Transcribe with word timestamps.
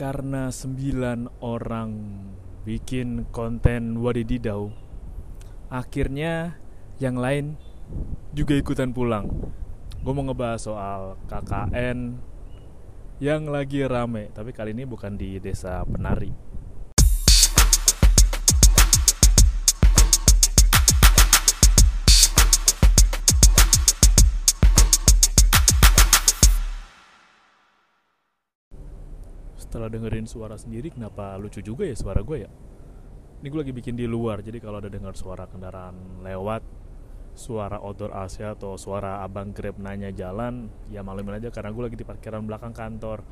karena 0.00 0.48
sembilan 0.48 1.44
orang 1.44 1.90
bikin 2.64 3.28
konten 3.28 4.00
wadididau 4.00 4.72
akhirnya 5.68 6.56
yang 6.96 7.20
lain 7.20 7.60
juga 8.32 8.56
ikutan 8.56 8.96
pulang. 8.96 9.28
Gue 10.00 10.12
mau 10.16 10.24
ngebahas 10.24 10.60
soal 10.64 11.20
KKN 11.28 12.16
yang 13.20 13.44
lagi 13.52 13.84
rame 13.84 14.32
tapi 14.32 14.56
kali 14.56 14.72
ini 14.72 14.88
bukan 14.88 15.20
di 15.20 15.36
desa 15.36 15.84
penari 15.84 16.32
setelah 29.70 29.86
dengerin 29.86 30.26
suara 30.26 30.58
sendiri 30.58 30.90
kenapa 30.90 31.38
lucu 31.38 31.62
juga 31.62 31.86
ya 31.86 31.94
suara 31.94 32.26
gue 32.26 32.42
ya? 32.42 32.50
Ini 33.38 33.46
gue 33.46 33.60
lagi 33.62 33.70
bikin 33.70 33.94
di 33.94 34.10
luar 34.10 34.42
jadi 34.42 34.58
kalau 34.58 34.82
ada 34.82 34.90
dengar 34.90 35.14
suara 35.14 35.46
kendaraan 35.46 36.26
lewat 36.26 36.66
suara 37.38 37.78
outdoor 37.78 38.10
AC 38.10 38.42
atau 38.42 38.74
suara 38.74 39.22
abang 39.22 39.54
grab 39.54 39.78
nanya 39.78 40.10
jalan 40.10 40.66
ya 40.90 41.06
malumin 41.06 41.38
aja 41.38 41.54
karena 41.54 41.70
gue 41.70 41.82
lagi 41.86 41.96
di 41.96 42.02
parkiran 42.02 42.42
belakang 42.42 42.74
kantor. 42.74 43.22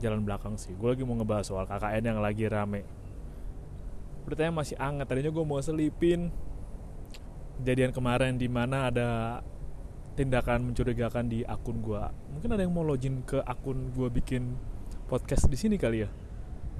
Jalan 0.00 0.24
belakang 0.24 0.56
sih 0.56 0.72
gue 0.72 0.88
lagi 0.88 1.04
mau 1.04 1.20
ngebahas 1.20 1.52
soal 1.52 1.68
KKN 1.68 2.16
yang 2.16 2.18
lagi 2.24 2.48
rame. 2.48 2.88
Beritanya 4.24 4.56
masih 4.56 4.80
anget 4.80 5.04
tadinya 5.04 5.28
gue 5.28 5.44
mau 5.44 5.60
selipin. 5.60 6.32
Kejadian 7.60 7.92
kemarin 7.92 8.40
di 8.40 8.48
mana 8.48 8.88
ada 8.88 9.44
tindakan 10.16 10.72
mencurigakan 10.72 11.28
di 11.28 11.44
akun 11.44 11.84
gue. 11.84 12.00
Mungkin 12.32 12.48
ada 12.56 12.64
yang 12.64 12.72
mau 12.72 12.82
login 12.82 13.20
ke 13.20 13.44
akun 13.44 13.92
gue 13.92 14.08
bikin 14.08 14.73
podcast 15.04 15.46
di 15.46 15.56
sini 15.56 15.76
kali 15.76 16.04
ya. 16.04 16.08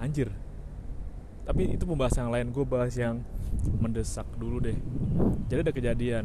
Anjir. 0.01 0.33
Tapi 1.45 1.77
itu 1.77 1.85
pembahasan 1.85 2.29
yang 2.29 2.33
lain 2.33 2.49
gue 2.57 2.65
bahas 2.65 2.95
yang 2.97 3.21
mendesak 3.79 4.25
dulu 4.41 4.65
deh. 4.65 4.79
Jadi 5.53 5.61
ada 5.61 5.73
kejadian 5.73 6.25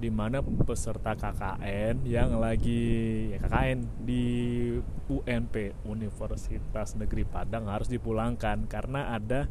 di 0.00 0.08
mana 0.08 0.40
peserta 0.40 1.12
KKN 1.12 2.08
yang 2.08 2.40
lagi 2.40 3.28
ya 3.36 3.38
KKN 3.44 3.80
di 4.00 4.24
UNP 5.12 5.76
Universitas 5.84 6.96
Negeri 6.96 7.28
Padang 7.28 7.68
harus 7.68 7.92
dipulangkan 7.92 8.64
karena 8.64 9.12
ada 9.12 9.44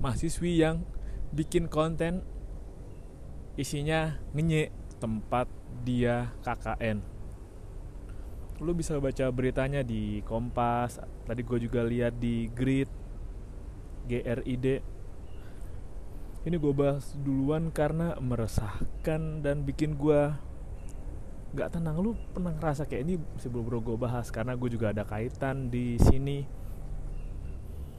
mahasiswi 0.00 0.56
yang 0.56 0.88
bikin 1.36 1.68
konten 1.68 2.24
isinya 3.60 4.16
ngenyek 4.32 4.72
tempat 5.04 5.52
dia 5.84 6.32
KKN 6.40 7.15
lu 8.56 8.72
bisa 8.72 8.96
baca 8.96 9.28
beritanya 9.28 9.84
di 9.84 10.24
Kompas 10.24 11.00
tadi 11.28 11.44
gue 11.44 11.58
juga 11.60 11.84
lihat 11.84 12.16
di 12.16 12.48
Grid 12.48 12.88
GRID 14.08 14.66
ini 16.46 16.62
gue 16.62 16.70
bahas 16.70 17.10
duluan 17.18 17.74
karena 17.74 18.14
meresahkan 18.22 19.42
dan 19.42 19.66
bikin 19.66 19.98
gue 19.98 20.30
nggak 21.58 21.74
tenang. 21.74 21.98
Lu 21.98 22.14
pernah 22.30 22.54
ngerasa 22.54 22.86
kayak 22.86 23.02
ini 23.02 23.14
sebelum 23.42 23.66
bro 23.66 23.82
gue 23.82 23.98
bahas 23.98 24.30
karena 24.30 24.54
gue 24.54 24.70
juga 24.70 24.94
ada 24.94 25.02
kaitan 25.02 25.74
di 25.74 25.98
sini? 25.98 26.46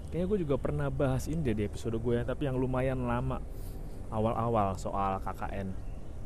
Kayaknya 0.08 0.28
gue 0.32 0.40
juga 0.48 0.56
pernah 0.56 0.88
bahas 0.88 1.28
ini 1.28 1.44
deh 1.44 1.60
di 1.60 1.68
episode 1.68 2.00
gue 2.00 2.14
ya 2.16 2.24
tapi 2.24 2.48
yang 2.48 2.56
lumayan 2.56 3.04
lama 3.04 3.44
awal-awal 4.08 4.80
soal 4.80 5.20
KKN 5.20 5.76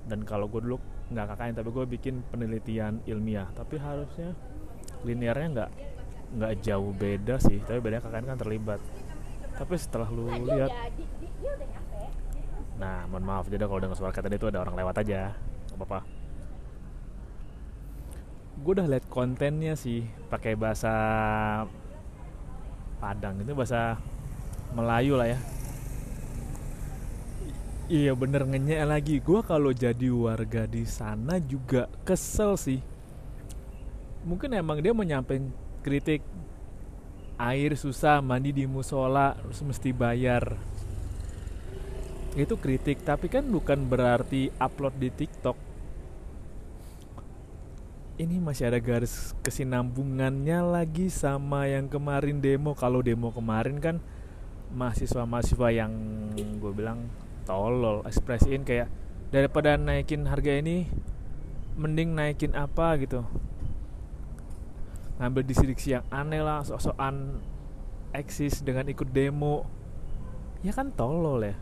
dan 0.05 0.21
kalau 0.21 0.45
gue 0.45 0.61
dulu 0.61 0.77
nggak 1.11 1.35
KKN 1.35 1.53
tapi 1.59 1.69
gue 1.69 1.85
bikin 1.99 2.15
penelitian 2.31 3.03
ilmiah. 3.03 3.51
Tapi 3.51 3.75
harusnya 3.75 4.31
linearnya 5.03 5.47
nggak 5.51 5.71
nggak 6.39 6.53
jauh 6.63 6.91
beda 6.95 7.35
sih. 7.43 7.59
Tapi 7.61 7.79
bedanya 7.83 8.03
KKN 8.07 8.25
kan 8.31 8.37
terlibat. 8.39 8.79
Tapi 9.59 9.73
setelah 9.75 10.07
lu 10.07 10.31
lihat 10.31 10.71
nah 12.81 13.05
mohon 13.05 13.21
maaf 13.21 13.45
jadi 13.45 13.61
kalau 13.69 13.77
dengar 13.77 13.93
suara 13.93 14.09
kata 14.09 14.25
itu 14.31 14.47
ada 14.49 14.63
orang 14.63 14.73
lewat 14.79 14.95
aja. 15.03 15.35
Nggak 15.69 15.77
apa-apa. 15.77 15.99
Gue 18.61 18.71
udah 18.77 18.87
liat 18.87 19.05
kontennya 19.11 19.73
sih 19.75 20.07
pakai 20.31 20.55
bahasa 20.55 20.93
Padang. 23.01 23.41
Itu 23.41 23.57
bahasa 23.57 23.97
Melayu 24.71 25.19
lah 25.19 25.27
ya 25.27 25.39
Iya 27.91 28.15
bener 28.15 28.47
ngenyek 28.47 28.87
lagi. 28.87 29.15
Gue 29.19 29.43
kalau 29.43 29.75
jadi 29.75 30.07
warga 30.15 30.63
di 30.63 30.87
sana 30.87 31.43
juga 31.43 31.91
kesel 32.07 32.55
sih. 32.55 32.79
Mungkin 34.23 34.55
emang 34.55 34.79
dia 34.79 34.95
mau 34.95 35.03
nyampein 35.03 35.51
kritik 35.83 36.23
Air 37.35 37.73
susah 37.73 38.21
mandi 38.21 38.53
di 38.53 38.63
musola 38.63 39.35
Terus 39.35 39.59
mesti 39.67 39.91
bayar. 39.91 40.55
Itu 42.39 42.55
kritik 42.55 43.03
Tapi 43.03 43.27
kan 43.27 43.51
bukan 43.51 43.83
berarti 43.83 44.47
upload 44.55 44.95
di 44.95 45.11
tiktok. 45.11 45.59
Ini 48.23 48.39
masih 48.39 48.71
ada 48.71 48.79
garis 48.79 49.35
kesinambungannya 49.43 50.63
lagi 50.63 51.11
Sama 51.11 51.67
yang 51.67 51.91
kemarin 51.91 52.39
demo. 52.39 52.71
Kalau 52.71 53.03
demo 53.03 53.35
kemarin 53.35 53.83
kan 53.83 53.99
Mahasiswa-mahasiswa 54.71 55.67
yang 55.75 55.91
gue 56.39 56.71
bilang 56.71 57.11
tolol 57.51 58.07
ekspresiin 58.07 58.63
kayak 58.63 58.87
daripada 59.27 59.75
naikin 59.75 60.23
harga 60.23 60.55
ini 60.55 60.87
mending 61.75 62.15
naikin 62.15 62.55
apa 62.55 62.95
gitu. 63.03 63.27
Ngambil 65.19 65.43
diksi 65.43 65.99
yang 65.99 66.07
aneh 66.07 66.39
lah 66.39 66.63
sok-sokan 66.63 67.43
eksis 68.15 68.63
dengan 68.63 68.87
ikut 68.87 69.11
demo. 69.11 69.67
Ya 70.63 70.71
kan 70.71 70.95
tolol 70.95 71.43
ya. 71.43 71.55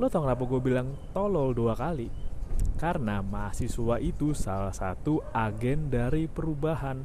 Lo 0.00 0.08
tau 0.08 0.24
kenapa 0.24 0.42
gue 0.48 0.60
bilang 0.64 0.96
tolol 1.12 1.52
dua 1.52 1.76
kali? 1.76 2.08
Karena 2.80 3.20
mahasiswa 3.20 4.00
itu 4.00 4.32
salah 4.32 4.72
satu 4.72 5.20
agen 5.36 5.92
dari 5.92 6.26
perubahan. 6.26 7.04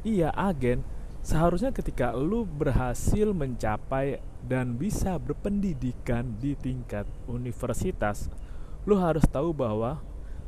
Iya 0.00 0.32
agen 0.32 0.80
seharusnya 1.28 1.76
ketika 1.76 2.16
lu 2.16 2.48
berhasil 2.48 3.36
mencapai 3.36 4.16
dan 4.40 4.80
bisa 4.80 5.20
berpendidikan 5.20 6.24
di 6.40 6.56
tingkat 6.56 7.04
universitas, 7.28 8.32
lu 8.88 8.96
harus 8.96 9.28
tahu 9.28 9.52
bahwa 9.52 10.00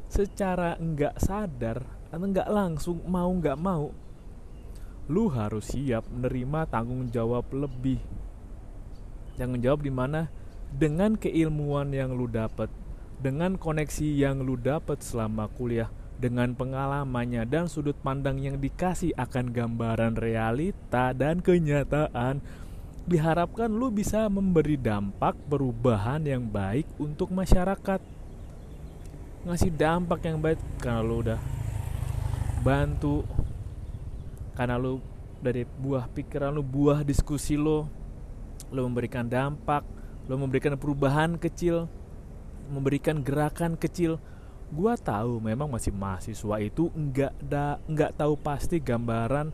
secara 0.08 0.80
enggak 0.80 1.20
sadar 1.20 1.84
atau 2.08 2.24
enggak 2.24 2.48
langsung 2.48 3.04
mau 3.04 3.28
enggak 3.28 3.60
mau, 3.60 3.92
lu 5.04 5.28
harus 5.28 5.68
siap 5.68 6.08
menerima 6.08 6.64
tanggung 6.72 7.12
jawab 7.12 7.44
lebih. 7.52 8.00
Tanggung 9.36 9.60
jawab 9.60 9.84
di 9.84 9.92
mana 9.92 10.32
dengan 10.72 11.12
keilmuan 11.12 11.92
yang 11.92 12.16
lu 12.16 12.24
dapat, 12.24 12.72
dengan 13.20 13.60
koneksi 13.60 14.08
yang 14.16 14.40
lu 14.40 14.56
dapat 14.56 15.04
selama 15.04 15.44
kuliah, 15.60 15.92
dengan 16.20 16.52
pengalamannya 16.52 17.48
dan 17.48 17.64
sudut 17.66 17.96
pandang 17.96 18.36
yang 18.36 18.60
dikasih 18.60 19.16
akan 19.16 19.56
gambaran 19.56 20.20
realita 20.20 21.16
dan 21.16 21.40
kenyataan 21.40 22.44
diharapkan 23.08 23.72
lu 23.72 23.88
bisa 23.88 24.28
memberi 24.28 24.76
dampak 24.76 25.32
perubahan 25.48 26.20
yang 26.28 26.44
baik 26.44 26.84
untuk 27.00 27.32
masyarakat. 27.32 28.04
Ngasih 29.48 29.72
dampak 29.72 30.20
yang 30.28 30.44
baik 30.44 30.60
karena 30.84 31.00
lu 31.00 31.24
udah 31.24 31.40
bantu 32.60 33.24
karena 34.52 34.76
lu 34.76 35.00
dari 35.40 35.64
buah 35.64 36.04
pikiran 36.12 36.52
lu 36.52 36.60
buah 36.60 37.00
diskusi 37.00 37.56
lo 37.56 37.88
lu 38.68 38.84
memberikan 38.84 39.24
dampak 39.24 39.80
lu 40.28 40.36
memberikan 40.36 40.76
perubahan 40.76 41.40
kecil 41.40 41.88
memberikan 42.68 43.24
gerakan 43.24 43.80
kecil 43.80 44.20
gua 44.70 44.94
tahu 44.94 45.42
memang 45.42 45.66
masih 45.66 45.90
mahasiswa 45.90 46.56
itu 46.62 46.88
enggak 46.94 47.34
da 47.42 47.76
enggak 47.90 48.14
tahu 48.14 48.38
pasti 48.38 48.78
gambaran 48.78 49.50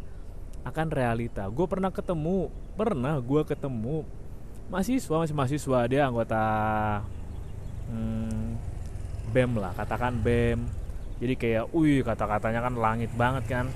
akan 0.66 0.87
realita. 0.91 1.47
Gue 1.47 1.70
pernah 1.70 1.94
ketemu 1.94 2.50
pernah 2.75 3.23
gue 3.23 3.43
ketemu 3.46 4.02
mahasiswa 4.67 5.17
masih 5.23 5.32
mahasiswa 5.32 5.79
dia 5.87 6.11
anggota 6.11 6.43
hmm, 7.87 8.58
bem 9.31 9.55
lah 9.55 9.70
katakan 9.79 10.19
bem 10.19 10.67
jadi 11.17 11.35
kayak 11.38 11.64
wih 11.73 12.05
kata-katanya 12.05 12.61
kan 12.61 12.75
langit 12.76 13.11
banget 13.17 13.44
kan. 13.49 13.67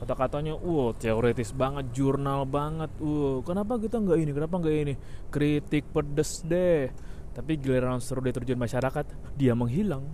Kata-katanya 0.00 0.56
wow 0.56 0.94
teoritis 0.96 1.50
banget 1.52 1.90
jurnal 1.92 2.46
banget. 2.46 2.88
Uh 3.02 3.42
kenapa 3.42 3.76
kita 3.76 3.98
nggak 3.98 4.18
ini 4.22 4.30
kenapa 4.30 4.54
nggak 4.62 4.76
ini? 4.78 4.94
Kritik 5.28 5.90
pedes 5.90 6.46
deh 6.46 7.09
tapi 7.30 7.54
giliran 7.58 8.02
seru 8.02 8.20
dia 8.24 8.34
terjun 8.34 8.58
masyarakat 8.58 9.06
dia 9.38 9.54
menghilang. 9.54 10.06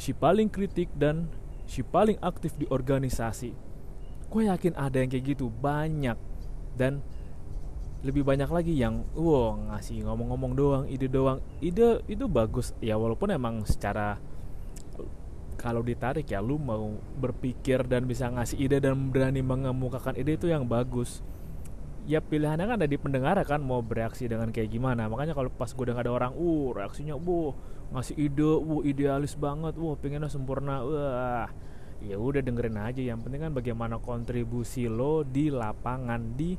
Si 0.00 0.16
paling 0.16 0.48
kritik 0.48 0.88
dan 0.96 1.28
si 1.64 1.84
paling 1.84 2.16
aktif 2.20 2.56
di 2.56 2.64
organisasi. 2.68 3.52
Gue 4.30 4.48
yakin 4.48 4.76
ada 4.76 5.00
yang 5.00 5.10
kayak 5.10 5.36
gitu 5.36 5.48
banyak. 5.48 6.16
Dan 6.76 7.04
lebih 8.00 8.24
banyak 8.24 8.48
lagi 8.48 8.72
yang 8.72 9.04
wow 9.12 9.60
ngasih 9.72 10.08
ngomong-ngomong 10.08 10.52
doang 10.56 10.84
ide 10.88 11.08
doang. 11.08 11.44
Ide 11.60 12.04
itu 12.08 12.24
bagus. 12.28 12.72
Ya 12.80 12.96
walaupun 12.96 13.32
emang 13.32 13.64
secara 13.68 14.16
kalau 15.60 15.84
ditarik 15.84 16.24
ya 16.24 16.40
lu 16.40 16.56
mau 16.56 16.96
berpikir 17.20 17.84
dan 17.84 18.08
bisa 18.08 18.32
ngasih 18.32 18.56
ide 18.56 18.80
dan 18.80 18.96
berani 19.12 19.44
mengemukakan 19.44 20.16
ide 20.16 20.40
itu 20.40 20.48
yang 20.48 20.64
bagus 20.64 21.20
ya 22.10 22.18
pilihannya 22.18 22.66
kan 22.66 22.76
ada 22.82 22.90
di 22.90 22.98
pendengar 22.98 23.38
kan 23.46 23.62
mau 23.62 23.78
bereaksi 23.86 24.26
dengan 24.26 24.50
kayak 24.50 24.74
gimana. 24.74 25.06
Makanya 25.06 25.30
kalau 25.38 25.46
pas 25.54 25.70
gue 25.70 25.86
dengar 25.86 26.02
ada 26.02 26.10
orang 26.10 26.34
uh 26.34 26.74
reaksinya 26.74 27.14
bu 27.14 27.54
ngasih 27.94 28.18
ide 28.18 28.50
bu 28.58 28.82
idealis 28.82 29.38
banget 29.38 29.78
wah 29.78 29.94
pengennya 29.94 30.26
sempurna. 30.26 30.82
Wah 30.82 31.48
ya 32.02 32.18
udah 32.18 32.42
dengerin 32.42 32.82
aja. 32.82 32.98
Yang 32.98 33.30
penting 33.30 33.40
kan 33.46 33.52
bagaimana 33.54 34.02
kontribusi 34.02 34.90
lo 34.90 35.22
di 35.22 35.54
lapangan 35.54 36.34
di 36.34 36.58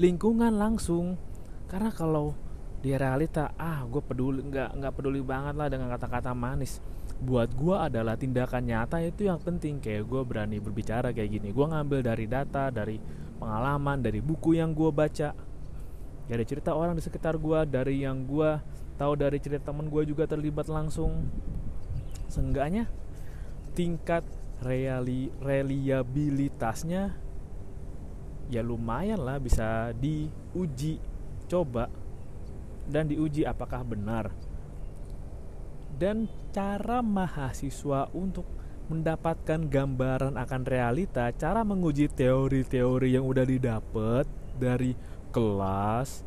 lingkungan 0.00 0.56
langsung. 0.56 1.20
Karena 1.68 1.92
kalau 1.92 2.32
di 2.80 2.96
realita 2.96 3.52
ah 3.60 3.84
gue 3.84 4.00
peduli 4.00 4.48
nggak 4.48 4.80
nggak 4.80 4.92
peduli 4.96 5.20
banget 5.20 5.60
lah 5.60 5.68
dengan 5.68 5.92
kata-kata 5.92 6.32
manis. 6.32 6.80
Buat 7.20 7.52
gue 7.52 7.76
adalah 7.76 8.16
tindakan 8.16 8.64
nyata 8.64 9.04
itu 9.04 9.28
yang 9.28 9.44
penting. 9.44 9.76
Kayak 9.84 10.08
gue 10.08 10.22
berani 10.24 10.56
berbicara 10.56 11.12
kayak 11.12 11.36
gini. 11.36 11.52
Gue 11.52 11.68
ngambil 11.68 12.00
dari 12.00 12.24
data 12.24 12.72
dari 12.72 13.25
pengalaman 13.36 14.00
dari 14.00 14.24
buku 14.24 14.56
yang 14.58 14.72
gue 14.72 14.90
baca. 14.90 15.36
Dari 16.26 16.42
cerita 16.42 16.74
orang 16.74 16.98
di 16.98 17.02
sekitar 17.04 17.38
gue 17.38 17.60
dari 17.70 18.02
yang 18.02 18.26
gue 18.26 18.58
tahu 18.98 19.12
dari 19.14 19.38
cerita 19.38 19.70
temen 19.70 19.86
gue 19.86 20.02
juga 20.08 20.26
terlibat 20.26 20.66
langsung. 20.66 21.28
Seenggaknya 22.26 22.90
tingkat 23.76 24.24
reali 24.64 25.28
reliabilitasnya 25.38 27.12
ya 28.48 28.62
lumayan 28.64 29.20
lah 29.20 29.36
bisa 29.36 29.92
diuji 29.98 30.96
coba 31.50 31.92
dan 32.88 33.10
diuji 33.10 33.44
apakah 33.44 33.82
benar. 33.82 34.30
Dan 35.96 36.28
cara 36.52 37.00
mahasiswa 37.00 38.08
untuk 38.12 38.44
mendapatkan 38.86 39.66
gambaran 39.66 40.38
akan 40.38 40.62
realita 40.62 41.26
cara 41.34 41.66
menguji 41.66 42.06
teori-teori 42.06 43.18
yang 43.18 43.26
udah 43.26 43.42
didapat 43.42 44.24
dari 44.54 44.94
kelas 45.34 46.22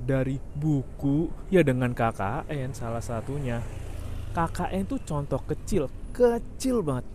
dari 0.00 0.40
buku 0.56 1.28
ya 1.52 1.60
dengan 1.60 1.92
KKN 1.92 2.72
salah 2.72 3.02
satunya. 3.04 3.60
KKN 4.30 4.86
itu 4.86 4.96
contoh 5.02 5.42
kecil 5.44 5.90
kecil 6.14 6.80
banget. 6.86 7.06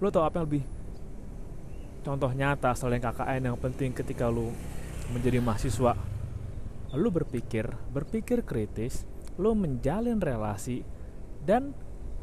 Lo 0.00 0.08
tau 0.08 0.24
apa 0.24 0.40
yang 0.40 0.46
lebih 0.48 0.64
contoh 2.02 2.30
nyata 2.32 2.72
selain 2.72 3.02
KKN 3.02 3.52
yang 3.52 3.58
penting 3.60 3.92
ketika 3.92 4.26
lu 4.26 4.50
menjadi 5.12 5.38
mahasiswa? 5.38 5.94
Lu 6.96 7.12
berpikir 7.12 7.68
berpikir 7.92 8.40
kritis 8.40 9.04
lu 9.36 9.52
menjalin 9.52 10.16
relasi 10.16 10.80
dan 11.44 11.76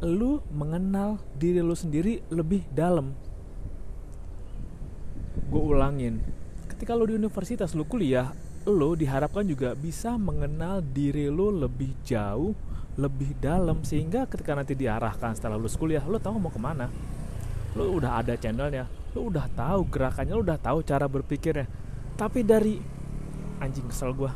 lu 0.03 0.43
mengenal 0.51 1.15
diri 1.39 1.63
lu 1.63 1.71
sendiri 1.71 2.19
lebih 2.27 2.67
dalam. 2.75 3.15
Gue 5.47 5.63
ulangin 5.63 6.19
ketika 6.67 6.99
lu 6.99 7.07
di 7.07 7.15
universitas 7.15 7.71
lu 7.71 7.87
kuliah 7.87 8.35
lu 8.67 8.99
diharapkan 8.99 9.47
juga 9.47 9.71
bisa 9.71 10.19
mengenal 10.19 10.83
diri 10.83 11.31
lu 11.31 11.51
lebih 11.51 11.95
jauh 12.03 12.51
lebih 12.99 13.33
dalam 13.39 13.81
sehingga 13.87 14.27
ketika 14.27 14.53
nanti 14.53 14.75
diarahkan 14.75 15.33
setelah 15.33 15.55
lulus 15.55 15.79
kuliah 15.79 16.03
lo 16.03 16.19
tahu 16.19 16.37
mau 16.37 16.51
ke 16.51 16.59
mana. 16.59 16.91
Lo 17.73 17.89
udah 17.95 18.19
ada 18.19 18.35
channelnya 18.35 18.85
lo 19.15 19.31
udah 19.31 19.47
tahu 19.55 19.87
gerakannya 19.87 20.35
lo 20.35 20.43
udah 20.43 20.59
tahu 20.59 20.83
cara 20.83 21.07
berpikirnya. 21.07 21.65
Tapi 22.19 22.43
dari 22.43 22.75
anjing 23.63 23.87
kesel 23.87 24.11
gue 24.11 24.31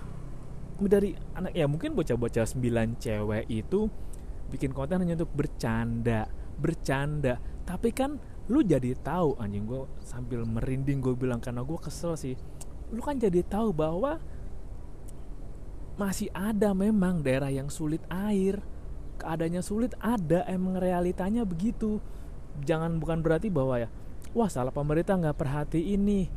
dari 0.85 1.17
anak 1.33 1.57
ya 1.57 1.65
mungkin 1.65 1.97
bocah-bocah 1.97 2.45
9 2.45 3.01
cewek 3.01 3.49
itu 3.49 3.89
bikin 4.47 4.71
konten 4.71 5.03
hanya 5.03 5.19
untuk 5.19 5.31
bercanda 5.35 6.27
bercanda. 6.59 7.39
Tapi 7.63 7.93
kan 7.93 8.17
lu 8.49 8.65
jadi 8.65 8.97
tahu 8.97 9.37
anjing 9.37 9.69
gue 9.69 9.85
sambil 10.01 10.43
merinding 10.43 10.99
gue 10.99 11.13
bilang 11.13 11.39
karena 11.39 11.61
gue 11.61 11.79
kesel 11.79 12.17
sih. 12.17 12.35
Lu 12.91 12.99
kan 12.99 13.15
jadi 13.15 13.45
tahu 13.45 13.71
bahwa 13.71 14.17
masih 15.97 16.29
ada 16.33 16.73
memang 16.73 17.21
daerah 17.21 17.53
yang 17.53 17.69
sulit 17.69 18.01
air. 18.09 18.59
Keadaannya 19.17 19.63
sulit 19.65 19.93
ada 19.97 20.45
emang 20.45 20.77
realitanya 20.77 21.45
begitu. 21.45 22.01
Jangan 22.61 22.97
bukan 22.97 23.21
berarti 23.21 23.49
bahwa 23.49 23.81
ya 23.81 23.89
wah 24.33 24.49
salah 24.49 24.73
pemerintah 24.73 25.17
nggak 25.17 25.37
perhati 25.37 25.93
ini. 25.93 26.29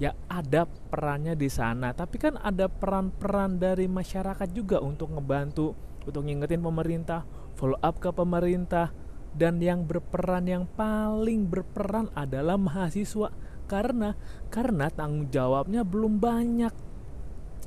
Ya 0.00 0.16
ada 0.32 0.64
perannya 0.64 1.36
di 1.36 1.52
sana. 1.52 1.92
Tapi 1.92 2.16
kan 2.16 2.40
ada 2.40 2.72
peran-peran 2.72 3.60
dari 3.60 3.84
masyarakat 3.84 4.48
juga 4.48 4.80
untuk 4.80 5.12
ngebantu 5.12 5.76
untuk 6.08 6.24
ngingetin 6.24 6.64
pemerintah 6.64 7.28
follow 7.60 7.76
up 7.84 8.00
ke 8.00 8.08
pemerintah 8.08 8.88
dan 9.36 9.60
yang 9.60 9.84
berperan 9.84 10.48
yang 10.48 10.64
paling 10.64 11.44
berperan 11.44 12.08
adalah 12.16 12.56
mahasiswa. 12.56 13.28
Karena 13.68 14.16
karena 14.50 14.88
tanggung 14.90 15.28
jawabnya 15.28 15.84
belum 15.84 16.18
banyak. 16.18 16.72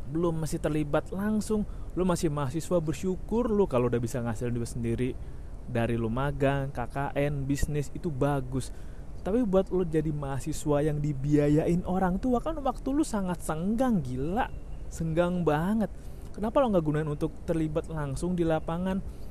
Belum 0.10 0.44
masih 0.44 0.60
terlibat 0.60 1.14
langsung. 1.14 1.64
Lu 1.94 2.04
masih 2.04 2.34
mahasiswa 2.34 2.82
bersyukur 2.82 3.48
lu 3.48 3.70
kalau 3.70 3.88
udah 3.88 4.02
bisa 4.02 4.20
ngasilin 4.20 4.58
duit 4.58 4.68
sendiri. 4.68 5.10
Dari 5.64 5.96
lu 5.96 6.12
magang 6.12 6.74
KKN 6.76 7.48
bisnis 7.48 7.88
itu 7.96 8.12
bagus. 8.12 8.74
Tapi 9.24 9.48
buat 9.48 9.72
lu 9.72 9.88
jadi 9.88 10.12
mahasiswa 10.12 10.84
yang 10.84 11.00
dibiayain 11.00 11.88
orang 11.88 12.20
tua 12.20 12.44
kan 12.44 12.60
waktu 12.60 12.92
lu 12.92 13.08
sangat 13.08 13.40
senggang 13.40 14.04
gila. 14.04 14.52
Senggang 14.92 15.48
banget. 15.48 15.88
Kenapa 16.36 16.60
lo 16.60 16.76
nggak 16.76 16.84
gunain 16.84 17.08
untuk 17.08 17.32
terlibat 17.48 17.88
langsung 17.88 18.36
di 18.36 18.44
lapangan 18.44 19.23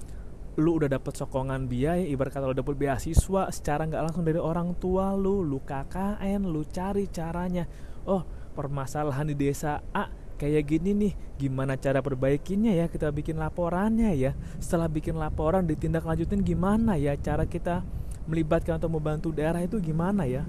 lu 0.61 0.77
udah 0.77 0.89
dapet 0.89 1.17
sokongan 1.17 1.65
biaya 1.65 2.05
ibarat 2.05 2.37
kata 2.37 2.45
lu 2.45 2.57
dapet 2.57 2.77
beasiswa 2.77 3.49
secara 3.49 3.89
nggak 3.89 4.03
langsung 4.05 4.25
dari 4.25 4.37
orang 4.37 4.77
tua 4.77 5.17
lu 5.17 5.41
lu 5.41 5.65
KKN 5.65 6.45
lu 6.45 6.63
cari 6.69 7.09
caranya. 7.09 7.65
Oh 8.05 8.21
permasalahan 8.53 9.33
di 9.33 9.37
desa 9.49 9.81
A 9.97 10.13
kayak 10.37 10.69
gini 10.69 10.91
nih 10.93 11.13
gimana 11.41 11.81
cara 11.81 12.05
perbaikinya 12.05 12.69
ya? 12.69 12.91
Kita 12.93 13.09
bikin 13.09 13.41
laporannya 13.41 14.13
ya. 14.13 14.37
Setelah 14.61 14.93
bikin 14.93 15.17
laporan 15.17 15.65
ditindaklanjutin 15.65 16.45
gimana 16.45 17.01
ya? 17.01 17.17
Cara 17.17 17.49
kita 17.49 17.81
melibatkan 18.29 18.77
atau 18.77 18.93
membantu 18.93 19.33
daerah 19.33 19.65
itu 19.65 19.81
gimana 19.81 20.29
ya? 20.29 20.45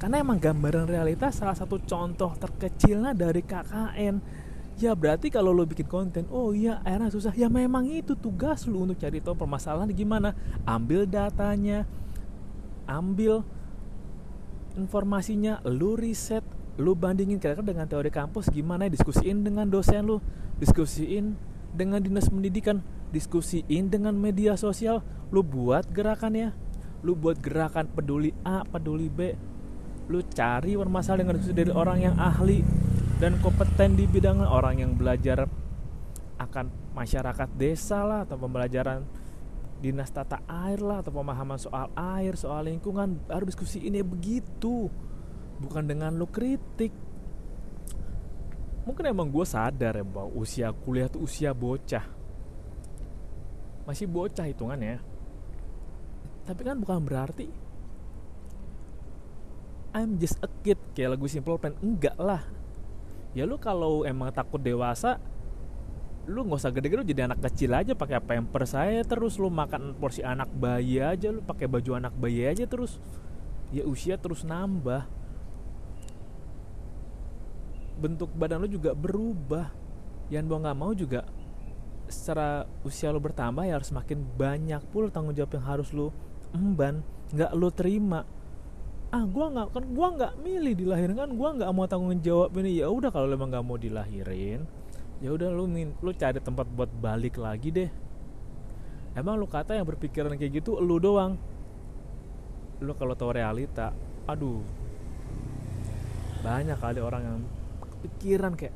Karena 0.00 0.24
emang 0.24 0.40
gambaran 0.40 0.88
realitas 0.88 1.36
salah 1.36 1.52
satu 1.52 1.76
contoh 1.84 2.32
terkecilnya 2.40 3.12
dari 3.12 3.44
KKN 3.44 4.48
ya 4.80 4.96
berarti 4.96 5.28
kalau 5.28 5.52
lo 5.52 5.68
bikin 5.68 5.84
konten 5.84 6.24
oh 6.32 6.56
iya 6.56 6.80
akhirnya 6.80 7.12
susah. 7.12 7.32
Ya 7.36 7.52
memang 7.52 7.84
itu 7.86 8.16
tugas 8.16 8.64
lo 8.64 8.88
untuk 8.88 8.96
cari 8.96 9.20
tahu 9.20 9.36
permasalahan 9.36 9.92
gimana. 9.92 10.32
Ambil 10.64 11.04
datanya 11.04 11.84
ambil 12.88 13.44
informasinya 14.74 15.62
lu 15.68 15.94
riset 15.94 16.42
lu 16.80 16.96
bandingin 16.96 17.36
kira-kira 17.36 17.76
dengan 17.76 17.86
teori 17.86 18.08
kampus 18.08 18.48
gimana 18.48 18.88
ya 18.88 18.90
diskusiin 18.96 19.44
dengan 19.44 19.68
dosen 19.68 20.08
lu 20.08 20.16
diskusiin 20.56 21.36
dengan 21.76 22.00
dinas 22.00 22.32
pendidikan 22.32 22.80
diskusiin 23.12 23.92
dengan 23.92 24.16
media 24.16 24.56
sosial. 24.56 25.04
Lu 25.30 25.44
buat 25.44 25.86
gerakannya 25.92 26.56
lu 27.04 27.14
buat 27.16 27.38
gerakan 27.38 27.86
peduli 27.92 28.32
A 28.42 28.64
peduli 28.64 29.12
B. 29.12 29.36
Lu 30.10 30.24
cari 30.26 30.74
permasalahan 30.74 31.22
dengan 31.22 31.34
diskusi 31.38 31.54
dari 31.54 31.70
orang 31.70 31.98
yang 32.02 32.16
ahli 32.18 32.89
dan 33.20 33.36
kompeten 33.44 34.00
di 34.00 34.08
bidang 34.08 34.40
orang 34.40 34.80
yang 34.80 34.96
belajar 34.96 35.44
akan 36.40 36.96
masyarakat 36.96 37.52
desa 37.52 38.00
lah 38.00 38.24
atau 38.24 38.40
pembelajaran 38.40 39.04
dinas 39.84 40.08
tata 40.08 40.40
air 40.48 40.80
lah 40.80 41.04
atau 41.04 41.12
pemahaman 41.12 41.60
soal 41.60 41.92
air 42.16 42.32
soal 42.40 42.64
lingkungan 42.64 43.20
baru 43.28 43.44
diskusi 43.44 43.84
ini 43.84 44.00
begitu. 44.00 44.88
Bukan 45.60 45.84
dengan 45.84 46.16
lo 46.16 46.32
kritik. 46.32 46.96
Mungkin 48.88 49.12
emang 49.12 49.28
gue 49.28 49.44
sadar 49.44 50.00
ya 50.00 50.04
bahwa 50.08 50.32
usia 50.40 50.72
kuliah 50.72 51.12
tuh 51.12 51.28
usia 51.28 51.52
bocah. 51.52 52.08
Masih 53.84 54.08
bocah 54.08 54.48
hitungannya. 54.48 54.96
Tapi 56.48 56.60
kan 56.64 56.80
bukan 56.80 57.04
berarti 57.04 57.52
I'm 59.92 60.16
just 60.16 60.40
a 60.40 60.48
kid 60.64 60.80
kayak 60.96 61.20
lagu 61.20 61.28
Simple 61.28 61.60
Plan. 61.60 61.76
Enggak 61.84 62.16
lah 62.16 62.59
ya 63.36 63.46
lu 63.46 63.56
kalau 63.56 64.02
emang 64.02 64.34
takut 64.34 64.58
dewasa 64.58 65.22
lu 66.30 66.46
nggak 66.46 66.60
usah 66.62 66.70
gede-gede 66.70 67.02
jadi 67.10 67.26
anak 67.26 67.42
kecil 67.42 67.74
aja 67.74 67.92
pakai 67.98 68.22
pamper 68.22 68.62
saya 68.68 69.02
terus. 69.02 69.34
Lu 69.40 69.50
makan 69.50 69.98
porsi 69.98 70.22
anak 70.22 70.52
bayi 70.54 71.02
aja 71.02 71.34
lu 71.34 71.42
pakai 71.42 71.66
baju 71.66 71.98
anak 71.98 72.14
bayi 72.14 72.46
aja 72.46 72.68
terus. 72.70 73.02
Ya 73.74 73.82
usia 73.82 74.14
terus 74.14 74.46
nambah. 74.46 75.10
Bentuk 77.98 78.30
badan 78.36 78.62
lo 78.62 78.68
juga 78.70 78.94
berubah. 78.94 79.74
Yang 80.30 80.44
mau 80.46 80.60
nggak 80.62 80.78
mau 80.78 80.92
juga 80.94 81.26
secara 82.06 82.66
usia 82.86 83.10
lo 83.10 83.22
bertambah 83.22 83.66
ya 83.66 83.78
harus 83.78 83.90
makin 83.94 84.22
banyak 84.22 84.82
pula 84.90 85.10
tanggung 85.10 85.34
jawab 85.34 85.58
yang 85.58 85.66
harus 85.66 85.90
lo 85.90 86.14
emban. 86.54 87.02
Nggak 87.34 87.52
lo 87.58 87.68
terima 87.74 88.22
ah 89.10 89.26
gue 89.26 89.46
nggak 89.50 89.74
kan 89.74 89.84
gue 89.90 90.08
nggak 90.18 90.32
milih 90.38 90.74
dilahirin 90.78 91.18
kan 91.18 91.30
gue 91.34 91.48
nggak 91.58 91.70
mau 91.74 91.86
tanggung 91.90 92.14
jawab 92.22 92.54
ini. 92.62 92.78
Ya 92.78 92.86
udah 92.86 93.10
kalau 93.10 93.26
emang 93.26 93.50
nggak 93.50 93.66
mau 93.66 93.74
dilahirin 93.74 94.62
ya 95.20 95.36
udah 95.36 95.52
lu 95.52 95.68
lu 96.00 96.10
cari 96.16 96.40
tempat 96.40 96.64
buat 96.72 96.88
balik 96.88 97.36
lagi 97.36 97.68
deh. 97.68 97.90
Emang 99.12 99.36
lu 99.36 99.44
kata 99.44 99.76
yang 99.76 99.84
berpikiran 99.84 100.32
kayak 100.38 100.64
gitu 100.64 100.80
lu 100.80 100.96
doang. 100.96 101.36
Lu 102.80 102.96
kalau 102.96 103.12
tahu 103.12 103.36
realita 103.36 103.92
aduh. 104.24 104.64
Banyak 106.40 106.80
kali 106.80 107.04
orang 107.04 107.22
yang 107.22 107.38
pikiran 108.00 108.56
kayak 108.56 108.72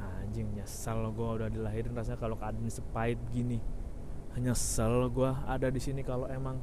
anjing 0.00 0.48
nyesel 0.56 1.12
gue 1.12 1.28
udah 1.36 1.48
dilahirin 1.52 1.92
rasanya 1.92 2.16
kalau 2.16 2.40
keadaan 2.40 2.72
sepahit 2.72 3.20
gini. 3.28 3.60
Nyesel 4.40 5.12
gue 5.12 5.30
ada 5.44 5.68
di 5.68 5.78
sini 5.78 6.00
kalau 6.00 6.24
emang 6.32 6.56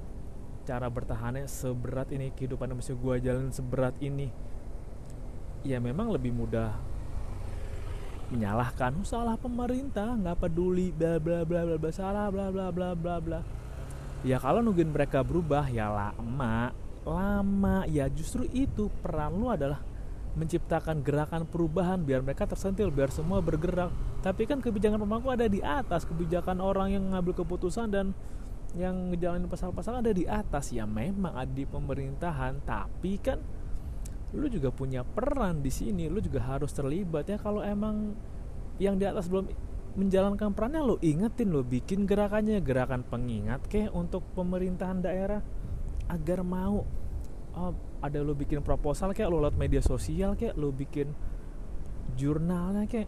cara 0.62 0.88
bertahannya 0.88 1.50
seberat 1.50 2.13
ini 2.13 2.30
kehidupan 2.34 2.72
yang 2.72 2.80
mesti 2.80 2.94
gue 2.94 3.15
jalan 3.22 3.50
seberat 3.50 3.96
ini 4.00 4.30
ya 5.62 5.77
memang 5.77 6.10
lebih 6.10 6.34
mudah 6.34 6.74
menyalahkan. 8.32 8.96
Oh, 8.96 9.06
salah 9.06 9.36
pemerintah 9.36 10.15
nggak 10.15 10.48
peduli 10.48 10.96
bla 10.96 11.20
bla 11.20 11.44
bla 11.44 11.68
bla 11.68 11.75
bla 11.77 11.91
salah 11.91 12.32
bla 12.32 12.48
bla 12.50 12.72
bla 12.72 12.96
bla 12.96 13.15
bla. 13.20 13.39
Ya 14.24 14.39
kalau 14.39 14.63
nungguin 14.63 14.89
mereka 14.89 15.22
berubah 15.22 15.68
ya 15.68 15.91
lama 15.91 16.72
lama. 17.03 17.84
Ya 17.91 18.08
justru 18.08 18.48
itu 18.56 18.88
peran 19.03 19.36
lu 19.36 19.51
adalah 19.51 19.84
menciptakan 20.32 21.03
gerakan 21.03 21.44
perubahan 21.44 22.00
biar 22.08 22.24
mereka 22.24 22.48
tersentil 22.48 22.88
biar 22.88 23.12
semua 23.12 23.44
bergerak. 23.44 23.91
Tapi 24.24 24.48
kan 24.48 24.63
kebijakan 24.63 25.03
pemangku 25.03 25.27
ada 25.27 25.51
di 25.51 25.60
atas 25.60 26.08
kebijakan 26.08 26.63
orang 26.63 26.96
yang 26.96 27.03
ngambil 27.12 27.44
keputusan 27.44 27.91
dan 27.91 28.15
yang 28.75 29.12
ngejalanin 29.12 29.51
pasal-pasal 29.51 30.00
ada 30.00 30.12
di 30.16 30.24
atas. 30.24 30.72
Ya 30.72 30.88
memang 30.88 31.36
ada 31.36 31.51
di 31.51 31.68
pemerintahan 31.68 32.63
tapi 32.63 33.20
kan 33.20 33.40
lu 34.32 34.48
juga 34.48 34.72
punya 34.72 35.04
peran 35.04 35.60
di 35.60 35.68
sini 35.68 36.08
lu 36.08 36.24
juga 36.24 36.44
harus 36.44 36.72
terlibat. 36.72 37.28
Ya 37.28 37.36
kalau 37.36 37.60
emang 37.60 38.16
yang 38.80 38.96
di 38.96 39.04
atas 39.04 39.28
belum 39.28 39.51
menjalankan 39.92 40.56
perannya 40.56 40.82
lo 40.88 40.96
ingetin 41.04 41.51
lo 41.51 41.68
bikin 41.68 42.08
gerakannya. 42.08 42.63
Gerakan 42.63 43.04
pengingat 43.04 43.68
kayak 43.68 43.92
untuk 43.92 44.24
pemerintahan 44.36 45.04
daerah 45.04 45.44
agar 46.08 46.44
mau 46.44 46.84
oh, 47.56 47.74
ada 48.00 48.20
lo 48.24 48.34
bikin 48.34 48.63
proposal 48.63 49.12
kayak 49.12 49.28
lo 49.28 49.44
lewat 49.44 49.60
media 49.60 49.84
sosial 49.84 50.40
kayak 50.40 50.56
lo 50.56 50.72
bikin 50.72 51.12
jurnalnya 52.16 52.88
kayak 52.88 53.08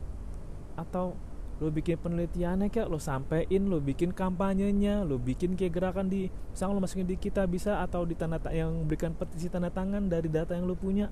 atau 0.76 1.16
lo 1.64 1.72
bikin 1.72 1.96
penelitiannya 1.96 2.68
kayak 2.68 2.92
lo 2.92 3.00
sampein 3.00 3.72
lo 3.72 3.80
bikin 3.80 4.12
kampanyenya 4.12 5.08
lo 5.08 5.16
bikin 5.16 5.56
kayak 5.56 5.80
gerakan 5.80 6.12
di 6.12 6.28
misalnya 6.28 6.76
lo 6.76 6.82
masukin 6.84 7.08
di 7.08 7.16
kita 7.16 7.48
bisa 7.48 7.80
atau 7.80 8.04
di 8.04 8.20
tanda 8.20 8.36
yang 8.52 8.84
berikan 8.84 9.16
petisi 9.16 9.48
tanda 9.48 9.72
tangan 9.72 10.12
dari 10.12 10.28
data 10.28 10.52
yang 10.52 10.68
lo 10.68 10.76
punya. 10.76 11.08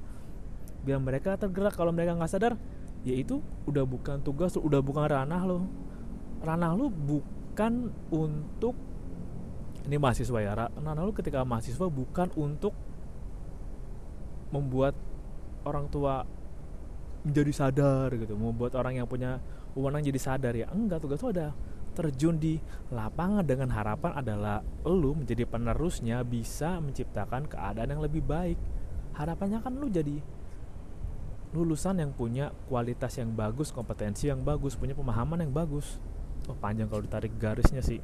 Biar 0.84 1.00
mereka 1.00 1.40
tergerak. 1.40 1.78
Kalau 1.80 1.96
mereka 1.96 2.20
nggak 2.20 2.28
sadar 2.28 2.60
ya 3.02 3.18
itu 3.18 3.42
udah 3.66 3.82
bukan 3.86 4.22
tugas 4.22 4.54
udah 4.58 4.82
bukan 4.82 5.10
ranah 5.10 5.42
lo 5.46 5.66
ranah 6.46 6.78
lo 6.78 6.90
bukan 6.90 7.90
untuk 8.14 8.78
ini 9.90 9.98
mahasiswa 9.98 10.38
ya 10.38 10.54
ranah 10.54 11.02
lo 11.02 11.10
ketika 11.10 11.42
mahasiswa 11.42 11.90
bukan 11.90 12.30
untuk 12.38 12.78
membuat 14.54 14.94
orang 15.66 15.90
tua 15.90 16.28
menjadi 17.26 17.52
sadar 17.54 18.14
gitu 18.18 18.38
membuat 18.38 18.78
orang 18.78 19.02
yang 19.02 19.08
punya 19.10 19.42
wewenang 19.78 20.04
jadi 20.04 20.20
sadar 20.20 20.54
ya 20.56 20.68
enggak 20.72 21.04
tugas 21.04 21.24
lo 21.24 21.32
ada 21.32 21.56
terjun 21.92 22.40
di 22.40 22.56
lapangan 22.92 23.44
dengan 23.44 23.70
harapan 23.72 24.24
adalah 24.24 24.64
lu 24.88 25.12
menjadi 25.12 25.44
penerusnya 25.44 26.24
bisa 26.24 26.80
menciptakan 26.80 27.52
keadaan 27.52 27.98
yang 27.98 28.02
lebih 28.04 28.24
baik. 28.24 28.56
Harapannya 29.12 29.60
kan 29.60 29.76
lu 29.76 29.92
jadi 29.92 30.24
lulusan 31.52 32.00
yang 32.00 32.16
punya 32.16 32.56
kualitas 32.72 33.20
yang 33.20 33.36
bagus 33.36 33.76
kompetensi 33.76 34.32
yang 34.32 34.40
bagus 34.40 34.80
punya 34.80 34.96
pemahaman 34.96 35.44
yang 35.44 35.52
bagus. 35.52 36.00
Oh 36.48 36.56
panjang 36.56 36.88
kalau 36.88 37.04
ditarik 37.04 37.36
garisnya 37.36 37.84
sih. 37.84 38.00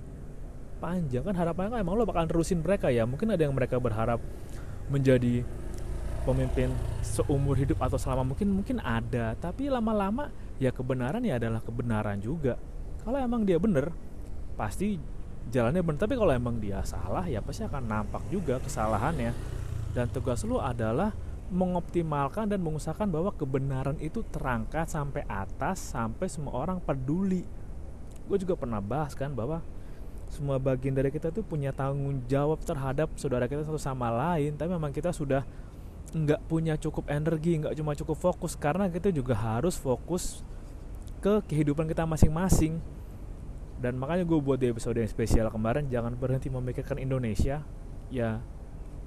Panjang 0.83 1.23
kan 1.23 1.33
harapannya 1.33 1.79
kan 1.79 1.79
emang 1.79 1.95
lo 1.95 2.03
bakal 2.03 2.27
terusin 2.27 2.59
mereka 2.59 2.91
ya. 2.91 3.07
Mungkin 3.07 3.31
ada 3.31 3.39
yang 3.39 3.55
mereka 3.55 3.79
berharap 3.79 4.19
menjadi 4.91 5.47
pemimpin 6.27 6.75
seumur 6.99 7.55
hidup 7.55 7.79
atau 7.79 7.95
selama 7.95 8.35
mungkin 8.35 8.51
mungkin 8.51 8.77
ada. 8.83 9.31
Tapi 9.39 9.71
lama-lama 9.71 10.27
ya 10.57 10.73
kebenaran 10.73 11.21
ya 11.21 11.37
adalah 11.37 11.61
kebenaran 11.61 12.17
juga. 12.21 12.57
Kalau 13.01 13.17
emang 13.17 13.47
dia 13.47 13.57
bener 13.61 13.93
pasti 14.57 14.99
jalannya 15.53 15.81
bener. 15.85 15.99
Tapi 16.01 16.15
kalau 16.17 16.33
emang 16.33 16.59
dia 16.59 16.83
salah 16.83 17.23
ya 17.25 17.39
pasti 17.39 17.63
akan 17.63 17.83
nampak 17.85 18.23
juga 18.33 18.59
kesalahannya. 18.59 19.31
Dan 19.95 20.11
tugas 20.13 20.43
lu 20.45 20.61
adalah 20.61 21.15
mengoptimalkan 21.47 22.51
dan 22.51 22.59
mengusahakan 22.59 23.07
bahwa 23.07 23.31
kebenaran 23.31 23.95
itu 24.03 24.19
terangkat 24.27 24.91
sampai 24.91 25.23
atas 25.31 25.79
sampai 25.95 26.27
semua 26.27 26.53
orang 26.53 26.83
peduli. 26.83 27.47
Gue 28.27 28.37
juga 28.37 28.59
pernah 28.59 28.83
bahas 28.83 29.15
kan 29.15 29.31
bahwa 29.31 29.63
semua 30.27 30.59
bagian 30.59 30.91
dari 30.91 31.07
kita 31.07 31.31
tuh 31.31 31.39
punya 31.47 31.71
tanggung 31.71 32.19
jawab 32.27 32.59
terhadap 32.59 33.07
saudara 33.15 33.47
kita 33.47 33.63
satu 33.63 33.79
sama 33.79 34.11
lain. 34.11 34.59
Tapi 34.59 34.75
memang 34.75 34.91
kita 34.91 35.15
sudah 35.15 35.47
nggak 36.15 36.47
punya 36.47 36.79
cukup 36.79 37.11
energi 37.11 37.59
nggak 37.59 37.75
cuma 37.75 37.91
cukup 37.91 38.15
fokus 38.15 38.55
karena 38.55 38.87
kita 38.87 39.11
juga 39.11 39.35
harus 39.35 39.75
fokus 39.75 40.45
ke 41.19 41.43
kehidupan 41.49 41.89
kita 41.89 42.07
masing-masing. 42.07 42.79
Dan 43.77 43.93
makanya 44.01 44.25
gue 44.25 44.39
buat 44.41 44.57
di 44.57 44.73
episode 44.73 44.97
yang 44.97 45.09
spesial 45.09 45.53
kemarin 45.53 45.85
jangan 45.91 46.15
berhenti 46.17 46.49
memikirkan 46.49 46.97
Indonesia. 46.97 47.61
Ya 48.07 48.41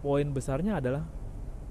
poin 0.04 0.28
besarnya 0.30 0.78
adalah 0.78 1.08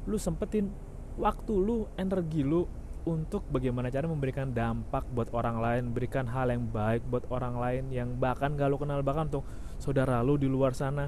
lu 0.10 0.18
sempetin 0.18 0.74
waktu 1.16 1.54
lu 1.54 1.86
energi 1.96 2.42
lu 2.42 2.66
untuk 3.08 3.48
bagaimana 3.48 3.88
cara 3.88 4.06
memberikan 4.06 4.52
dampak 4.52 5.08
buat 5.16 5.32
orang 5.32 5.58
lain 5.58 5.84
berikan 5.96 6.28
hal 6.28 6.52
yang 6.52 6.68
baik 6.68 7.02
buat 7.08 7.26
orang 7.32 7.56
lain 7.58 7.84
yang 7.90 8.20
bahkan 8.20 8.54
gak 8.60 8.70
lu 8.70 8.78
kenal 8.78 9.00
bahkan 9.02 9.32
untuk 9.32 9.48
saudara 9.80 10.20
lu 10.26 10.36
di 10.36 10.50
luar 10.50 10.76
sana. 10.76 11.08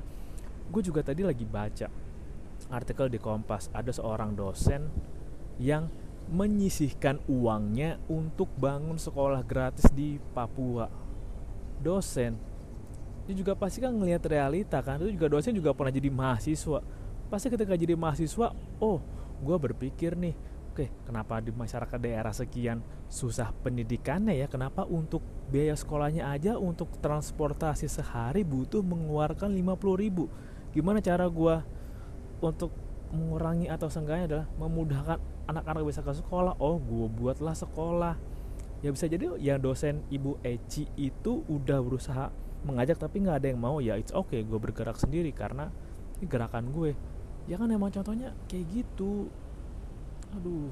Gue 0.71 0.79
juga 0.79 1.03
tadi 1.03 1.25
lagi 1.25 1.43
baca 1.43 2.10
artikel 2.71 3.11
di 3.11 3.19
Kompas 3.19 3.69
ada 3.75 3.91
seorang 3.91 4.33
dosen 4.33 4.87
yang 5.61 5.91
menyisihkan 6.31 7.19
uangnya 7.27 7.99
untuk 8.07 8.47
bangun 8.55 8.95
sekolah 8.95 9.43
gratis 9.43 9.91
di 9.91 10.15
Papua. 10.31 10.87
Dosen, 11.81 12.39
dia 13.27 13.35
juga 13.35 13.53
pasti 13.53 13.83
kan 13.83 13.91
ngelihat 13.91 14.23
realita 14.25 14.79
kan. 14.79 15.01
Itu 15.03 15.11
juga 15.11 15.27
dosen 15.27 15.53
juga 15.53 15.75
pernah 15.75 15.93
jadi 15.93 16.07
mahasiswa. 16.07 16.79
Pasti 17.27 17.47
ketika 17.51 17.75
jadi 17.75 17.95
mahasiswa, 17.99 18.53
oh, 18.79 18.99
gue 19.41 19.57
berpikir 19.57 20.15
nih, 20.15 20.35
oke, 20.71 20.85
kenapa 21.03 21.39
di 21.43 21.51
masyarakat 21.51 21.99
daerah 21.99 22.31
sekian 22.31 22.79
susah 23.11 23.51
pendidikannya 23.63 24.35
ya? 24.35 24.47
Kenapa 24.47 24.87
untuk 24.87 25.23
biaya 25.51 25.75
sekolahnya 25.75 26.31
aja 26.31 26.55
untuk 26.55 26.95
transportasi 27.03 27.91
sehari 27.91 28.47
butuh 28.47 28.83
mengeluarkan 28.83 29.51
50 29.51 30.03
ribu? 30.03 30.31
Gimana 30.71 31.03
cara 31.03 31.27
gue 31.27 31.55
untuk 32.41 32.73
mengurangi 33.11 33.67
atau 33.67 33.91
seenggaknya 33.91 34.25
adalah 34.27 34.47
memudahkan 34.57 35.19
anak-anak 35.51 35.83
bisa 35.83 36.01
ke 36.01 36.13
sekolah. 36.15 36.55
Oh 36.57 36.79
gue 36.79 37.07
buatlah 37.11 37.55
sekolah. 37.55 38.15
Ya 38.81 38.89
bisa 38.89 39.05
jadi 39.05 39.37
ya 39.37 39.61
dosen 39.61 40.01
ibu 40.09 40.41
Eci 40.41 40.89
itu 40.97 41.45
udah 41.45 41.79
berusaha 41.83 42.33
mengajak 42.65 42.97
tapi 42.97 43.21
nggak 43.21 43.37
ada 43.43 43.47
yang 43.51 43.61
mau. 43.61 43.77
Ya 43.83 43.99
it's 43.99 44.15
okay 44.15 44.41
gue 44.41 44.57
bergerak 44.57 44.97
sendiri 44.97 45.29
karena 45.35 45.69
ini 46.17 46.25
gerakan 46.25 46.71
gue. 46.73 46.95
Ya 47.45 47.59
kan 47.59 47.69
emang 47.69 47.91
contohnya 47.93 48.33
kayak 48.47 48.65
gitu. 48.71 49.27
Aduh. 50.39 50.71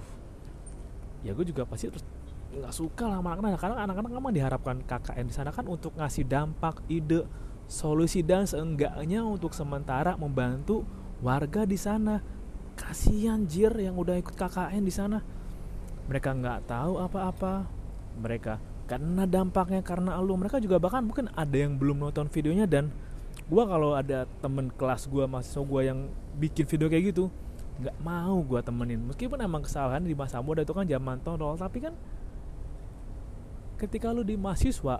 Ya 1.21 1.35
gue 1.35 1.45
juga 1.45 1.67
pasti 1.67 1.91
terus 1.91 2.07
nggak 2.49 2.73
suka 2.73 3.05
lah 3.05 3.19
anak-anak. 3.19 3.59
Karena 3.59 3.77
anak-anak 3.83 4.11
emang 4.15 4.33
diharapkan 4.33 4.77
KKN 4.88 5.25
di 5.27 5.33
sana 5.35 5.51
kan 5.51 5.67
untuk 5.67 5.93
ngasih 5.99 6.23
dampak 6.25 6.81
ide 6.88 7.27
solusi 7.69 8.25
dan 8.25 8.49
seenggaknya 8.49 9.21
untuk 9.21 9.53
sementara 9.53 10.17
membantu 10.17 10.88
warga 11.19 11.67
di 11.67 11.75
sana. 11.79 12.19
Kasihan 12.79 13.43
jir 13.43 13.75
yang 13.75 13.99
udah 13.99 14.15
ikut 14.15 14.39
KKN 14.39 14.83
di 14.88 14.93
sana. 14.93 15.19
Mereka 16.07 16.31
nggak 16.31 16.59
tahu 16.71 16.93
apa-apa. 17.03 17.67
Mereka 18.19 18.59
karena 18.88 19.27
dampaknya 19.27 19.83
karena 19.83 20.15
lu. 20.23 20.39
Mereka 20.39 20.63
juga 20.63 20.79
bahkan 20.79 21.03
mungkin 21.03 21.27
ada 21.35 21.57
yang 21.57 21.75
belum 21.75 21.99
nonton 21.99 22.31
videonya 22.31 22.65
dan 22.65 22.88
gua 23.51 23.67
kalau 23.67 23.93
ada 23.93 24.25
temen 24.39 24.71
kelas 24.71 25.11
gua 25.11 25.27
mahasiswa 25.27 25.61
gua 25.61 25.81
yang 25.83 26.07
bikin 26.39 26.63
video 26.65 26.88
kayak 26.88 27.11
gitu 27.11 27.27
nggak 27.79 27.95
mau 27.99 28.39
gua 28.43 28.63
temenin. 28.63 29.03
Meskipun 29.11 29.39
emang 29.43 29.63
kesalahan 29.67 30.03
di 30.03 30.15
masa 30.15 30.39
muda 30.39 30.63
itu 30.63 30.71
kan 30.71 30.88
zaman 30.88 31.19
tolol 31.19 31.59
tapi 31.59 31.83
kan 31.83 31.93
ketika 33.79 34.11
lu 34.11 34.27
di 34.27 34.35
mahasiswa 34.35 34.99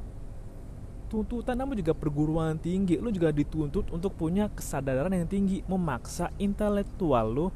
tuntutan 1.09 1.57
namun 1.57 1.75
juga 1.81 1.97
perguruan 1.97 2.55
tinggi. 2.61 3.01
Lu 3.01 3.09
juga 3.09 3.33
dituntut 3.33 3.89
untuk 3.89 4.13
punya 4.13 4.47
kesadaran 4.53 5.11
yang 5.11 5.25
tinggi 5.25 5.65
memaksa 5.65 6.29
intelektual 6.37 7.25
lu 7.25 7.47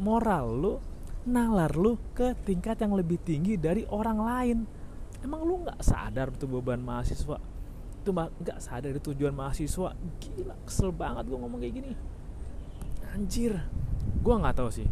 moral 0.00 0.46
lu 0.56 0.74
nalar 1.28 1.72
lu 1.76 2.00
ke 2.16 2.32
tingkat 2.48 2.80
yang 2.80 2.96
lebih 2.96 3.20
tinggi 3.20 3.60
dari 3.60 3.84
orang 3.88 4.18
lain. 4.18 4.58
Emang 5.20 5.44
lu 5.44 5.64
nggak 5.64 5.80
sadar 5.84 6.32
itu 6.32 6.48
beban 6.48 6.80
mahasiswa? 6.80 7.36
Itu 8.00 8.10
nggak 8.12 8.58
sadar 8.60 8.92
itu 8.92 9.12
tujuan 9.12 9.32
mahasiswa? 9.36 9.92
Gila 10.20 10.56
kesel 10.64 10.92
banget 10.92 11.28
gue 11.28 11.38
ngomong 11.38 11.60
kayak 11.60 11.74
gini. 11.76 11.92
Anjir 13.12 13.60
gue 14.24 14.34
nggak 14.34 14.56
tahu 14.56 14.72
sih. 14.72 14.88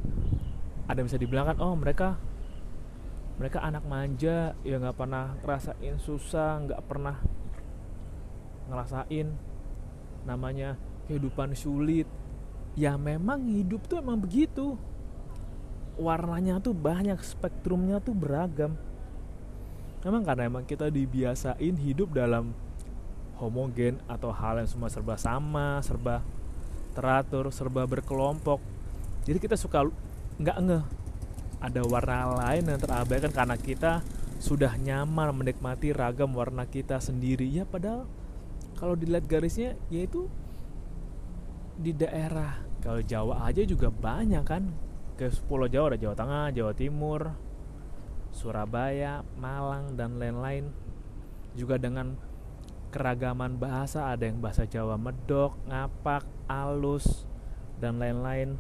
Ada 0.88 1.00
bisa 1.00 1.17
dibilang 1.17 1.49
kan 1.52 1.57
oh 1.61 1.76
mereka 1.76 2.21
mereka 3.41 3.64
anak 3.64 3.85
manja 3.88 4.52
ya 4.61 4.76
nggak 4.76 4.97
pernah 4.97 5.37
ngerasain 5.41 5.97
susah 6.00 6.69
nggak 6.69 6.83
pernah 6.85 7.17
ngerasain. 8.73 9.29
Namanya 10.25 10.81
kehidupan 11.07 11.52
sulit. 11.52 12.09
Ya 12.73 12.97
memang 12.97 13.45
hidup 13.52 13.85
tuh 13.85 14.00
emang 14.00 14.17
begitu. 14.17 14.81
Warnanya 16.00 16.57
tuh 16.64 16.73
banyak 16.73 17.21
spektrumnya 17.21 18.00
tuh 18.00 18.17
beragam. 18.17 18.81
Memang 20.02 20.25
karena 20.25 20.49
emang 20.49 20.64
kita 20.64 20.88
dibiasain 20.88 21.76
hidup 21.76 22.17
dalam 22.17 22.57
homogen 23.38 24.00
atau 24.09 24.33
hal 24.33 24.62
yang 24.62 24.71
semua 24.71 24.91
serba 24.91 25.19
sama 25.19 25.83
serba 25.83 26.25
teratur 26.97 27.50
serba 27.50 27.85
berkelompok. 27.85 28.59
Jadi 29.29 29.38
kita 29.38 29.55
suka 29.55 29.87
nggak 30.41 30.59
ngeh 30.59 30.85
ada 31.62 31.81
warna 31.87 32.35
lain 32.43 32.67
yang 32.67 32.81
terabaikan 32.83 33.31
karena 33.31 33.55
kita 33.55 34.02
sudah 34.43 34.75
nyaman 34.75 35.31
menikmati 35.31 35.95
ragam 35.95 36.35
warna 36.35 36.67
kita 36.67 36.99
sendiri. 36.99 37.47
Ya 37.47 37.62
padahal 37.62 38.11
kalau 38.83 38.99
dilihat 38.99 39.31
garisnya 39.31 39.79
yaitu 39.95 40.27
di 41.79 41.95
daerah 41.95 42.59
kalau 42.83 42.99
Jawa 42.99 43.47
aja 43.47 43.62
juga 43.62 43.95
banyak 43.95 44.43
kan 44.43 44.75
ke 45.15 45.31
Pulau 45.47 45.71
Jawa 45.71 45.95
ada 45.95 46.03
Jawa 46.03 46.19
Tengah, 46.19 46.47
Jawa 46.51 46.73
Timur, 46.75 47.31
Surabaya, 48.35 49.23
Malang 49.39 49.95
dan 49.95 50.19
lain-lain 50.19 50.75
juga 51.55 51.79
dengan 51.79 52.19
keragaman 52.91 53.55
bahasa 53.55 54.11
ada 54.11 54.27
yang 54.27 54.43
bahasa 54.43 54.67
Jawa 54.67 54.99
medok, 54.99 55.55
ngapak, 55.71 56.27
alus 56.51 57.23
dan 57.79 58.03
lain-lain. 58.03 58.59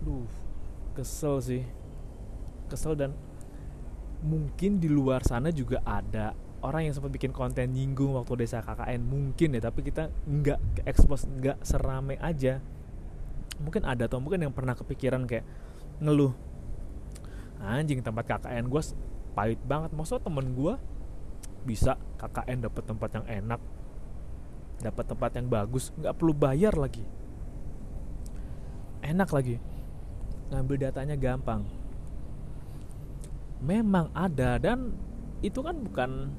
Aduh, 0.00 0.24
kesel 0.96 1.36
sih. 1.44 1.64
Kesel 2.72 2.96
dan 2.96 3.12
mungkin 4.24 4.80
di 4.80 4.88
luar 4.88 5.20
sana 5.20 5.52
juga 5.52 5.84
ada 5.84 6.32
orang 6.60 6.88
yang 6.88 6.94
sempat 6.96 7.12
bikin 7.12 7.32
konten 7.32 7.72
nyinggung 7.72 8.16
waktu 8.16 8.44
desa 8.44 8.60
KKN 8.60 9.00
mungkin 9.00 9.56
ya 9.56 9.60
tapi 9.64 9.80
kita 9.80 10.12
nggak 10.28 10.84
expose 10.84 11.24
nggak 11.28 11.60
serame 11.64 12.20
aja. 12.20 12.60
Mungkin 13.60 13.84
ada 13.84 14.08
atau 14.08 14.20
mungkin 14.20 14.44
yang 14.44 14.54
pernah 14.56 14.72
kepikiran 14.72 15.28
kayak 15.28 15.44
ngeluh 16.00 16.32
anjing 17.60 18.00
tempat 18.00 18.24
KKN 18.24 18.68
gue 18.68 18.82
pahit 19.32 19.60
banget. 19.64 19.90
Maksudnya 19.92 20.24
temen 20.24 20.46
gue 20.56 20.74
bisa 21.64 21.96
KKN 22.16 22.68
dapat 22.68 22.84
tempat 22.88 23.10
yang 23.20 23.26
enak 23.28 23.60
dapat 24.80 25.04
tempat 25.12 25.30
yang 25.36 25.46
bagus 25.52 25.92
nggak 26.00 26.16
perlu 26.16 26.32
bayar 26.32 26.72
lagi. 26.72 27.04
Enak 29.04 29.28
lagi. 29.32 29.56
Ngambil 30.52 30.76
datanya 30.88 31.16
gampang. 31.16 31.64
Memang 33.60 34.08
ada 34.16 34.56
dan 34.56 34.96
itu 35.44 35.60
kan 35.60 35.76
bukan 35.84 36.32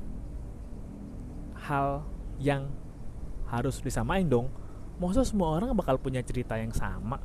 hal 1.66 2.06
yang 2.42 2.70
harus 3.50 3.84
disamain 3.84 4.26
dong. 4.26 4.50
Maksudnya 4.98 5.28
semua 5.28 5.50
orang 5.58 5.74
bakal 5.74 5.98
punya 5.98 6.22
cerita 6.22 6.58
yang 6.58 6.72
sama. 6.74 7.22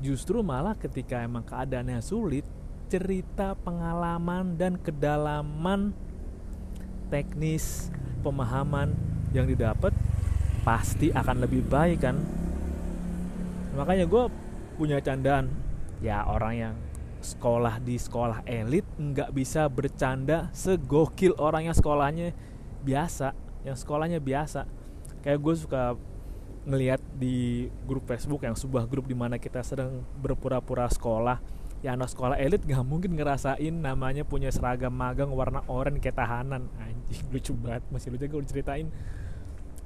Justru 0.00 0.44
malah 0.44 0.76
ketika 0.76 1.22
emang 1.22 1.46
keadaannya 1.46 2.00
sulit 2.04 2.44
cerita 2.92 3.56
pengalaman 3.64 4.54
dan 4.60 4.76
kedalaman 4.76 5.96
teknis 7.08 7.88
pemahaman 8.20 8.92
yang 9.32 9.48
didapat 9.48 9.92
pasti 10.62 11.08
akan 11.12 11.44
lebih 11.44 11.64
baik 11.64 12.04
kan? 12.04 12.16
Makanya 13.74 14.06
gue 14.06 14.24
punya 14.76 14.98
candaan 15.00 15.50
ya 16.02 16.26
orang 16.26 16.54
yang 16.54 16.74
sekolah 17.24 17.80
di 17.80 17.96
sekolah 17.96 18.44
elit 18.44 18.84
nggak 19.00 19.32
bisa 19.32 19.64
bercanda 19.72 20.52
segokil 20.52 21.32
orang 21.40 21.72
yang 21.72 21.76
sekolahnya 21.76 22.36
biasa 22.84 23.32
yang 23.64 23.74
sekolahnya 23.74 24.20
biasa. 24.20 24.68
Kayak 25.24 25.40
gue 25.40 25.54
suka 25.56 25.82
ngelihat 26.64 27.00
di 27.16 27.68
grup 27.88 28.04
Facebook 28.08 28.44
yang 28.44 28.56
sebuah 28.56 28.88
grup 28.88 29.08
di 29.08 29.16
mana 29.16 29.36
kita 29.36 29.60
sedang 29.60 30.00
berpura-pura 30.20 30.88
sekolah 30.88 31.40
ya 31.84 31.92
anak 31.92 32.08
sekolah 32.16 32.40
elit 32.40 32.64
gak 32.64 32.80
mungkin 32.80 33.12
ngerasain 33.12 33.76
namanya 33.76 34.24
punya 34.24 34.48
seragam 34.48 34.88
magang 34.88 35.28
warna 35.28 35.60
oranye 35.68 36.00
kayak 36.00 36.16
tahanan. 36.16 36.68
Anjing 36.80 37.28
lucu 37.32 37.52
banget 37.52 37.84
masih 37.92 38.08
lucu 38.12 38.24
gue 38.24 38.48
ceritain 38.48 38.88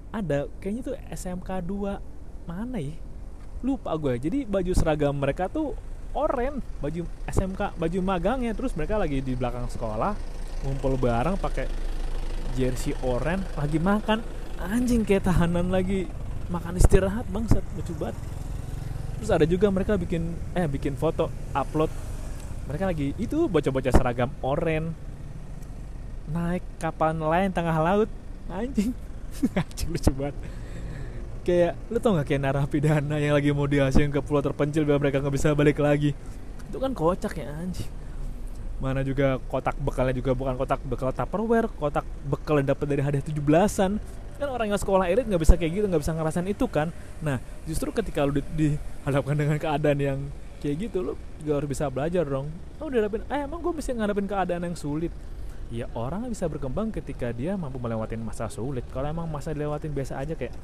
ada 0.09 0.49
kayaknya 0.62 0.83
tuh 0.94 0.96
SMK 1.11 1.51
2 1.66 2.49
mana 2.49 2.79
ya? 2.79 2.94
Lupa 3.66 3.90
gue. 3.99 4.14
Jadi 4.23 4.38
baju 4.46 4.73
seragam 4.79 5.18
mereka 5.18 5.51
tuh 5.51 5.75
oranye 6.14 6.62
baju 6.79 7.03
SMK 7.27 7.75
baju 7.75 7.99
magangnya. 7.99 8.55
Terus 8.55 8.79
mereka 8.79 8.94
lagi 8.94 9.18
di 9.18 9.35
belakang 9.35 9.66
sekolah 9.66 10.14
ngumpul 10.62 10.94
bareng 10.94 11.35
pakai 11.35 11.66
jersey 12.57 12.97
oranye 13.05 13.45
lagi 13.57 13.79
makan. 13.81 14.25
Anjing 14.59 15.03
kayak 15.03 15.29
tahanan 15.29 15.69
lagi. 15.69 16.09
Makan 16.49 16.81
istirahat 16.81 17.29
bangsat 17.29 17.61
lucu 17.77 17.93
banget. 17.97 18.17
Terus 19.21 19.31
ada 19.35 19.45
juga 19.45 19.69
mereka 19.69 19.99
bikin 20.01 20.33
eh 20.57 20.65
bikin 20.65 20.97
foto 20.97 21.29
upload. 21.53 21.93
Mereka 22.69 22.85
lagi 22.89 23.13
itu 23.21 23.49
bocah-bocah 23.49 23.93
seragam 23.93 24.33
oranye 24.41 24.93
naik 26.29 26.65
kapal 26.81 27.13
nelayan 27.13 27.53
tengah 27.53 27.77
laut. 27.77 28.11
Anjing. 28.49 28.97
Anjing 29.61 29.89
lucu 29.93 30.13
banget. 30.17 30.37
Kayak 31.45 31.73
lu 31.89 31.97
tau 31.97 32.13
gak 32.13 32.29
kayak 32.29 32.43
narapidana 32.45 33.17
yang 33.17 33.33
lagi 33.33 33.57
mau 33.57 33.65
diasing 33.65 34.13
ke 34.13 34.21
pulau 34.21 34.45
terpencil 34.45 34.85
biar 34.85 35.01
mereka 35.01 35.25
nggak 35.25 35.33
bisa 35.33 35.57
balik 35.57 35.81
lagi? 35.81 36.13
Itu 36.69 36.77
kan 36.77 36.93
kocak 36.93 37.41
ya 37.41 37.49
anjing 37.57 37.98
mana 38.79 39.03
juga 39.03 39.43
kotak 39.51 39.75
bekalnya 39.83 40.14
juga 40.14 40.33
bukan 40.38 40.55
kotak 40.55 40.79
bekal 40.87 41.11
tupperware 41.11 41.67
kotak 41.67 42.07
bekal 42.27 42.62
yang 42.62 42.71
dapat 42.71 42.87
dari 42.87 43.03
hadiah 43.03 43.25
tujuh 43.27 43.43
belasan. 43.43 43.99
Kan 44.38 44.49
orang 44.55 44.71
yang 44.71 44.79
sekolah 44.79 45.11
elit 45.11 45.27
nggak 45.27 45.43
bisa 45.43 45.59
kayak 45.59 45.83
gitu 45.83 45.87
nggak 45.91 46.03
bisa 46.03 46.14
ngerasain 46.14 46.47
itu 46.47 46.67
kan. 46.71 46.95
Nah 47.19 47.43
justru 47.67 47.91
ketika 47.91 48.23
lu 48.23 48.38
di, 48.38 48.43
dihadapkan 48.55 49.35
dengan 49.35 49.59
keadaan 49.59 49.99
yang 49.99 50.19
kayak 50.62 50.91
gitu 50.91 51.03
lu 51.03 51.12
juga 51.43 51.59
harus 51.59 51.69
bisa 51.69 51.91
belajar 51.91 52.23
dong. 52.23 52.47
Oh 52.79 52.87
dihadapin 52.87 53.27
eh 53.27 53.43
emang 53.43 53.59
gue 53.59 53.73
mesti 53.75 53.91
ngadepin 53.99 54.31
keadaan 54.31 54.62
yang 54.62 54.79
sulit? 54.79 55.11
Ya 55.69 55.91
orang 55.93 56.31
bisa 56.31 56.47
berkembang 56.47 56.95
ketika 56.95 57.35
dia 57.35 57.59
mampu 57.59 57.83
melewati 57.83 58.14
masa 58.14 58.47
sulit. 58.47 58.87
Kalau 58.95 59.11
emang 59.11 59.27
masa 59.27 59.51
dilewatin 59.51 59.91
biasa 59.91 60.23
aja 60.23 60.38
kayak 60.38 60.55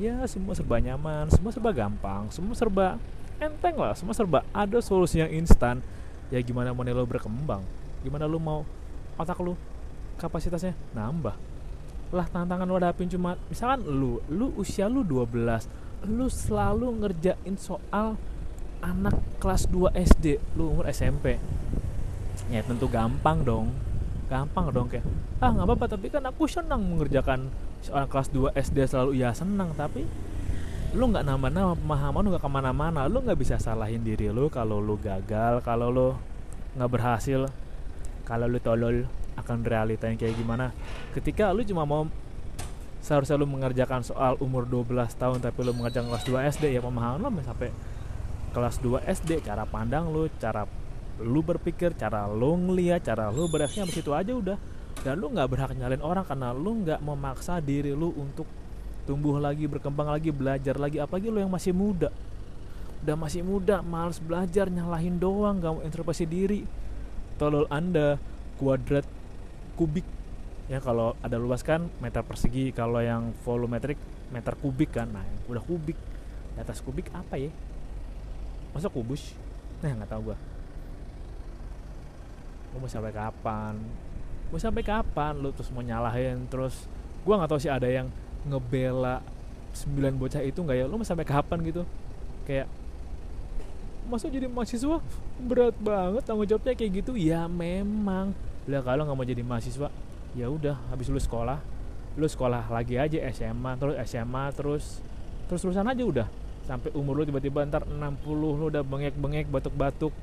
ya 0.00 0.16
semua 0.24 0.56
serba 0.56 0.80
nyaman 0.80 1.28
semua 1.28 1.52
serba 1.52 1.70
gampang 1.76 2.24
semua 2.32 2.56
serba 2.56 2.96
enteng 3.36 3.76
lah 3.76 3.92
semua 3.92 4.16
serba 4.16 4.40
ada 4.48 4.80
solusi 4.80 5.20
yang 5.20 5.28
instan 5.28 5.84
ya 6.30 6.38
gimana 6.40 6.70
mau 6.70 6.86
lo 6.86 7.04
berkembang? 7.06 7.62
Gimana 8.06 8.24
lo 8.24 8.38
mau 8.38 8.62
otak 9.18 9.38
lu 9.42 9.58
kapasitasnya 10.16 10.72
nambah? 10.94 11.34
Lah 12.14 12.26
tantangan 12.26 12.66
lo 12.66 12.78
hadapin 12.78 13.10
cuma 13.10 13.34
misalkan 13.50 13.82
lu 13.86 14.22
lu 14.30 14.54
usia 14.56 14.86
lu 14.86 15.02
12 15.02 16.08
lu 16.08 16.26
selalu 16.32 17.04
ngerjain 17.04 17.54
soal 17.60 18.16
anak 18.80 19.14
kelas 19.42 19.68
2 19.68 19.92
SD 19.92 20.40
lu 20.56 20.72
umur 20.72 20.88
SMP 20.88 21.36
ya 22.48 22.64
tentu 22.64 22.88
gampang 22.88 23.44
dong. 23.44 23.68
Gampang 24.30 24.70
dong 24.70 24.86
kayak 24.86 25.02
ah 25.42 25.50
nggak 25.50 25.66
apa-apa 25.66 25.86
tapi 25.98 26.06
kan 26.06 26.22
aku 26.22 26.46
senang 26.46 26.86
mengerjakan 26.86 27.50
seorang 27.82 28.08
kelas 28.08 28.28
2 28.30 28.54
SD 28.54 28.78
selalu 28.86 29.10
ya 29.18 29.34
senang 29.34 29.74
tapi 29.74 30.06
lu 30.90 31.06
nggak 31.06 31.22
nambah-nambah 31.22 31.78
pemahaman 31.86 32.20
lu 32.26 32.28
nggak 32.34 32.42
ke 32.42 32.50
mana-mana. 32.50 33.00
Lu 33.06 33.22
nggak 33.22 33.38
bisa 33.38 33.62
salahin 33.62 34.02
diri 34.02 34.26
lu 34.26 34.50
kalau 34.50 34.82
lu 34.82 34.98
gagal 34.98 35.62
kalau 35.62 35.88
lu 35.90 36.08
nggak 36.74 36.90
berhasil 36.90 37.46
kalau 38.26 38.50
lu 38.50 38.58
tolol 38.58 39.06
akan 39.38 39.58
realita 39.62 40.10
yang 40.10 40.18
kayak 40.18 40.34
gimana. 40.34 40.74
Ketika 41.14 41.54
lu 41.54 41.62
cuma 41.62 41.86
mau 41.86 42.10
seharusnya 42.98 43.38
lu 43.38 43.46
mengerjakan 43.46 44.02
soal 44.02 44.34
umur 44.42 44.66
12 44.66 44.90
tahun 45.14 45.38
tapi 45.38 45.62
lu 45.62 45.72
mengerjakan 45.78 46.10
kelas 46.10 46.26
2 46.26 46.50
SD 46.58 46.64
ya 46.74 46.82
pemahaman 46.82 47.22
lu 47.22 47.40
sampai 47.46 47.70
kelas 48.50 48.82
2 48.82 49.06
SD 49.06 49.46
cara 49.46 49.62
pandang 49.64 50.10
lu 50.10 50.26
cara 50.42 50.66
lu 51.22 51.40
berpikir 51.46 51.94
cara 51.94 52.26
lu 52.26 52.58
ngeliat 52.58 53.06
cara 53.06 53.30
lu 53.30 53.46
bereaksi 53.46 53.78
situ 53.94 54.10
aja 54.10 54.34
udah. 54.34 54.58
Dan 55.00 55.22
lu 55.22 55.30
nggak 55.30 55.48
berhak 55.48 55.70
nyalin 55.78 56.02
orang 56.02 56.26
karena 56.26 56.50
lu 56.50 56.82
nggak 56.82 56.98
memaksa 56.98 57.62
diri 57.62 57.94
lu 57.94 58.10
untuk 58.18 58.44
tumbuh 59.10 59.42
lagi 59.42 59.66
berkembang 59.66 60.06
lagi 60.06 60.30
belajar 60.30 60.78
lagi. 60.78 61.02
Apalagi 61.02 61.34
lu 61.34 61.42
yang 61.42 61.50
masih 61.50 61.74
muda. 61.74 62.14
Udah 63.02 63.18
masih 63.18 63.42
muda 63.42 63.82
males 63.82 64.22
belajar 64.22 64.70
nyalahin 64.70 65.18
doang 65.18 65.58
gak 65.58 65.72
mau 65.74 65.82
introspeksi 65.82 66.30
diri. 66.30 66.62
Tolol 67.34 67.66
anda 67.74 68.22
kuadrat 68.62 69.02
kubik. 69.74 70.06
Ya 70.70 70.78
kalau 70.78 71.18
ada 71.26 71.34
luas 71.42 71.66
kan 71.66 71.90
meter 71.98 72.22
persegi. 72.22 72.70
Kalau 72.70 73.02
yang 73.02 73.34
volumetrik 73.42 73.98
meter 74.30 74.54
kubik 74.54 74.94
kan. 74.94 75.10
Nah 75.10 75.26
udah 75.50 75.64
kubik. 75.66 75.98
Di 76.54 76.62
atas 76.62 76.78
kubik 76.78 77.10
apa 77.10 77.34
ya? 77.34 77.50
Masa 78.70 78.86
kubus? 78.86 79.34
Nah 79.82 79.90
nggak 79.90 80.06
tahu 80.06 80.30
gua. 80.30 80.38
Mau 82.78 82.86
sampai 82.86 83.10
kapan? 83.10 83.74
Mau 84.54 84.58
sampai 84.62 84.86
kapan 84.86 85.34
lu 85.34 85.50
terus 85.50 85.74
mau 85.74 85.82
nyalahin? 85.82 86.46
Terus 86.46 86.86
gue 87.26 87.34
nggak 87.34 87.50
tahu 87.50 87.58
sih 87.58 87.72
ada 87.72 87.90
yang 87.90 88.06
ngebela 88.48 89.20
sembilan 89.74 90.12
bocah 90.16 90.42
itu 90.42 90.58
nggak 90.60 90.76
ya? 90.76 90.84
Lu 90.88 91.00
sampai 91.02 91.26
kapan 91.26 91.58
gitu? 91.64 91.82
Kayak 92.44 92.66
masa 94.08 94.26
jadi 94.26 94.50
mahasiswa? 94.50 94.98
Berat 95.40 95.76
banget 95.78 96.22
tanggung 96.26 96.48
jawabnya 96.48 96.74
kayak 96.74 97.04
gitu. 97.04 97.12
Ya 97.14 97.46
memang. 97.46 98.34
Lah 98.66 98.82
kalau 98.82 99.06
nggak 99.06 99.16
mau 99.16 99.26
jadi 99.26 99.42
mahasiswa 99.44 99.88
ya 100.30 100.46
udah 100.46 100.78
habis 100.94 101.10
lu 101.10 101.18
sekolah 101.18 101.58
lu 102.14 102.22
sekolah 102.22 102.70
lagi 102.70 102.94
aja 102.94 103.18
SMA 103.34 103.74
terus 103.78 103.98
SMA 104.06 104.44
terus 104.54 104.84
terus 105.46 105.60
terusan 105.62 105.86
aja 105.86 106.02
udah. 106.02 106.26
Sampai 106.66 106.94
umur 106.94 107.22
lu 107.22 107.24
tiba-tiba 107.26 107.66
ntar 107.66 107.86
60 107.86 107.98
lu 108.30 108.70
udah 108.70 108.82
bengek-bengek 108.86 109.50
batuk-batuk 109.50 110.14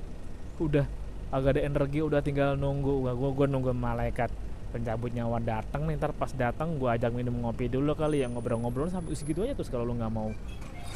udah 0.63 0.88
agak 1.27 1.60
ada 1.60 1.62
energi 1.67 1.99
udah 2.03 2.19
tinggal 2.23 2.56
nunggu. 2.56 3.03
Gua 3.08 3.13
gua, 3.15 3.30
gua 3.36 3.47
nunggu 3.47 3.71
malaikat 3.75 4.32
pencabut 4.69 5.12
nyawa 5.15 5.39
datang 5.39 5.88
nih 5.88 5.95
ntar 5.95 6.12
pas 6.12 6.32
datang 6.32 6.75
gua 6.75 6.99
ajak 6.99 7.15
minum 7.15 7.34
ngopi 7.43 7.71
dulu 7.71 7.95
kali 7.95 8.21
ya 8.23 8.27
ngobrol-ngobrol 8.27 8.91
sampai 8.91 9.15
segitu 9.15 9.43
aja 9.43 9.56
terus 9.56 9.71
kalau 9.71 9.88
lu 9.88 9.95
nggak 9.95 10.13
mau 10.13 10.30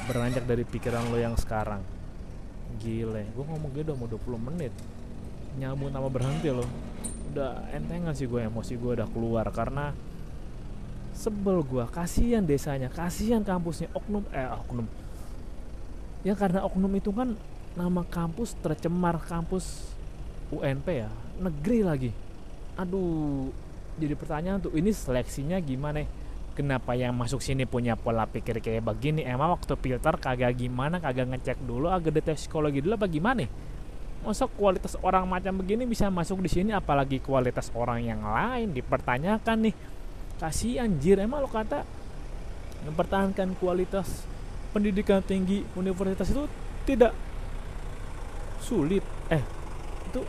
beranjak 0.07 0.43
dari 0.43 0.63
pikiran 0.67 1.07
lu 1.09 1.17
yang 1.19 1.35
sekarang. 1.39 1.81
Gile 2.79 3.31
gua 3.33 3.45
ngomong 3.51 3.71
gitu 3.75 3.91
mau 3.95 4.07
20 4.07 4.47
menit. 4.51 4.73
Nyambung 5.59 5.91
sama 5.91 6.07
berhenti 6.07 6.49
loh 6.51 6.67
udah 7.31 7.63
entengan 7.71 8.11
sih 8.11 8.27
gue 8.27 8.43
emosi 8.43 8.75
gue 8.75 8.91
udah 8.99 9.07
keluar 9.07 9.47
karena 9.55 9.95
sebel 11.15 11.63
gue 11.63 11.87
kasihan 11.87 12.43
desanya 12.43 12.91
kasihan 12.91 13.39
kampusnya 13.39 13.87
oknum 13.95 14.27
eh 14.35 14.51
oknum. 14.51 14.87
Ya 16.27 16.35
karena 16.35 16.67
oknum 16.67 16.91
itu 16.91 17.15
kan 17.15 17.39
nama 17.79 18.03
kampus 18.03 18.59
tercemar 18.59 19.15
kampus 19.23 19.95
UNP 20.51 21.07
ya 21.07 21.09
negeri 21.39 21.79
lagi 21.87 22.11
aduh 22.81 23.53
jadi 24.01 24.17
pertanyaan 24.17 24.57
tuh 24.57 24.73
ini 24.73 24.89
seleksinya 24.89 25.61
gimana 25.61 26.01
kenapa 26.57 26.97
yang 26.97 27.13
masuk 27.13 27.39
sini 27.39 27.63
punya 27.63 27.95
pola 27.95 28.27
pikir 28.27 28.59
kayak 28.59 28.83
begini? 28.83 29.23
Emang 29.23 29.55
waktu 29.55 29.77
filter 29.79 30.15
kagak 30.19 30.57
gimana 30.59 30.99
kagak 30.99 31.31
ngecek 31.31 31.57
dulu 31.63 31.87
agak 31.87 32.17
detek 32.19 32.35
psikologi 32.35 32.83
dulu 32.83 32.97
apa 32.97 33.07
gimana 33.07 33.45
masa 34.21 34.45
kualitas 34.45 34.93
orang 35.01 35.25
macam 35.25 35.57
begini 35.65 35.89
bisa 35.89 36.05
masuk 36.13 36.45
di 36.45 36.49
sini 36.49 36.71
apalagi 36.77 37.17
kualitas 37.17 37.73
orang 37.73 38.05
yang 38.05 38.21
lain? 38.21 38.69
Dipertanyakan 38.69 39.57
nih. 39.69 39.75
Kasih 40.37 40.77
anjir. 40.81 41.17
Emang 41.17 41.41
lo 41.41 41.49
kata 41.49 41.81
mempertahankan 42.85 43.57
kualitas 43.57 44.25
pendidikan 44.73 45.25
tinggi 45.25 45.65
universitas 45.73 46.29
itu 46.29 46.45
tidak 46.85 47.13
sulit. 48.61 49.01
Eh 49.33 49.41
itu 50.13 50.21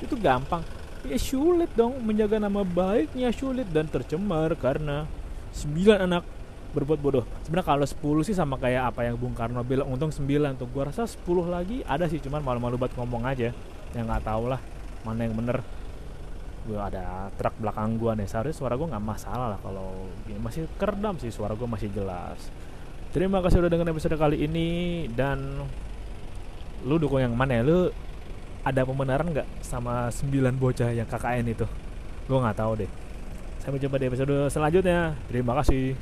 itu 0.00 0.14
gampang 0.16 0.64
ya 1.06 1.18
sulit 1.18 1.70
dong 1.78 2.02
menjaga 2.02 2.42
nama 2.42 2.66
baiknya 2.66 3.30
sulit 3.30 3.70
dan 3.70 3.86
tercemar 3.86 4.54
karena 4.58 5.06
sembilan 5.54 5.98
anak 6.04 6.22
berbuat 6.76 7.00
bodoh. 7.00 7.24
Sebenarnya 7.48 7.68
kalau 7.72 7.86
10 7.88 8.28
sih 8.28 8.36
sama 8.36 8.60
kayak 8.60 8.92
apa 8.92 9.08
yang 9.08 9.16
Bung 9.16 9.32
Karno 9.32 9.64
bilang. 9.64 9.88
Untung 9.88 10.12
9 10.12 10.60
tuh. 10.60 10.68
Gua 10.68 10.92
rasa 10.92 11.08
10 11.08 11.24
lagi 11.48 11.80
ada 11.88 12.04
sih 12.04 12.20
cuman 12.20 12.44
malu-malu 12.44 12.76
buat 12.76 12.92
ngomong 12.92 13.24
aja. 13.24 13.56
Ya 13.96 14.00
nggak 14.04 14.28
tahu 14.28 14.52
lah 14.52 14.60
mana 15.08 15.24
yang 15.24 15.32
bener. 15.32 15.64
Gua 16.68 16.92
ada 16.92 17.32
truk 17.40 17.56
belakang 17.56 17.96
gua 17.96 18.12
nih. 18.12 18.28
Seharusnya 18.28 18.60
suara 18.60 18.76
gua 18.76 18.92
nggak 18.92 19.06
masalah 19.08 19.56
lah 19.56 19.60
kalau 19.64 20.12
ya 20.28 20.36
masih 20.36 20.68
kerdam 20.76 21.16
sih 21.16 21.32
suara 21.32 21.56
gua 21.56 21.64
masih 21.64 21.88
jelas. 21.88 22.52
Terima 23.16 23.40
kasih 23.40 23.64
udah 23.64 23.72
dengerin 23.72 23.96
episode 23.96 24.20
kali 24.20 24.44
ini 24.44 24.68
dan 25.08 25.64
lu 26.84 27.00
dukung 27.00 27.24
yang 27.24 27.32
mana 27.32 27.56
ya? 27.56 27.62
Lu 27.64 27.88
ada 28.66 28.82
pembenaran 28.82 29.30
nggak 29.30 29.62
sama 29.62 30.10
9 30.10 30.58
bocah 30.58 30.90
yang 30.90 31.06
KKN 31.06 31.46
itu? 31.54 31.66
Gue 32.26 32.38
nggak 32.42 32.58
tahu 32.58 32.82
deh. 32.82 32.90
Sampai 33.62 33.78
jumpa 33.78 34.02
di 34.02 34.10
episode 34.10 34.50
selanjutnya. 34.50 35.14
Terima 35.30 35.54
kasih 35.62 35.94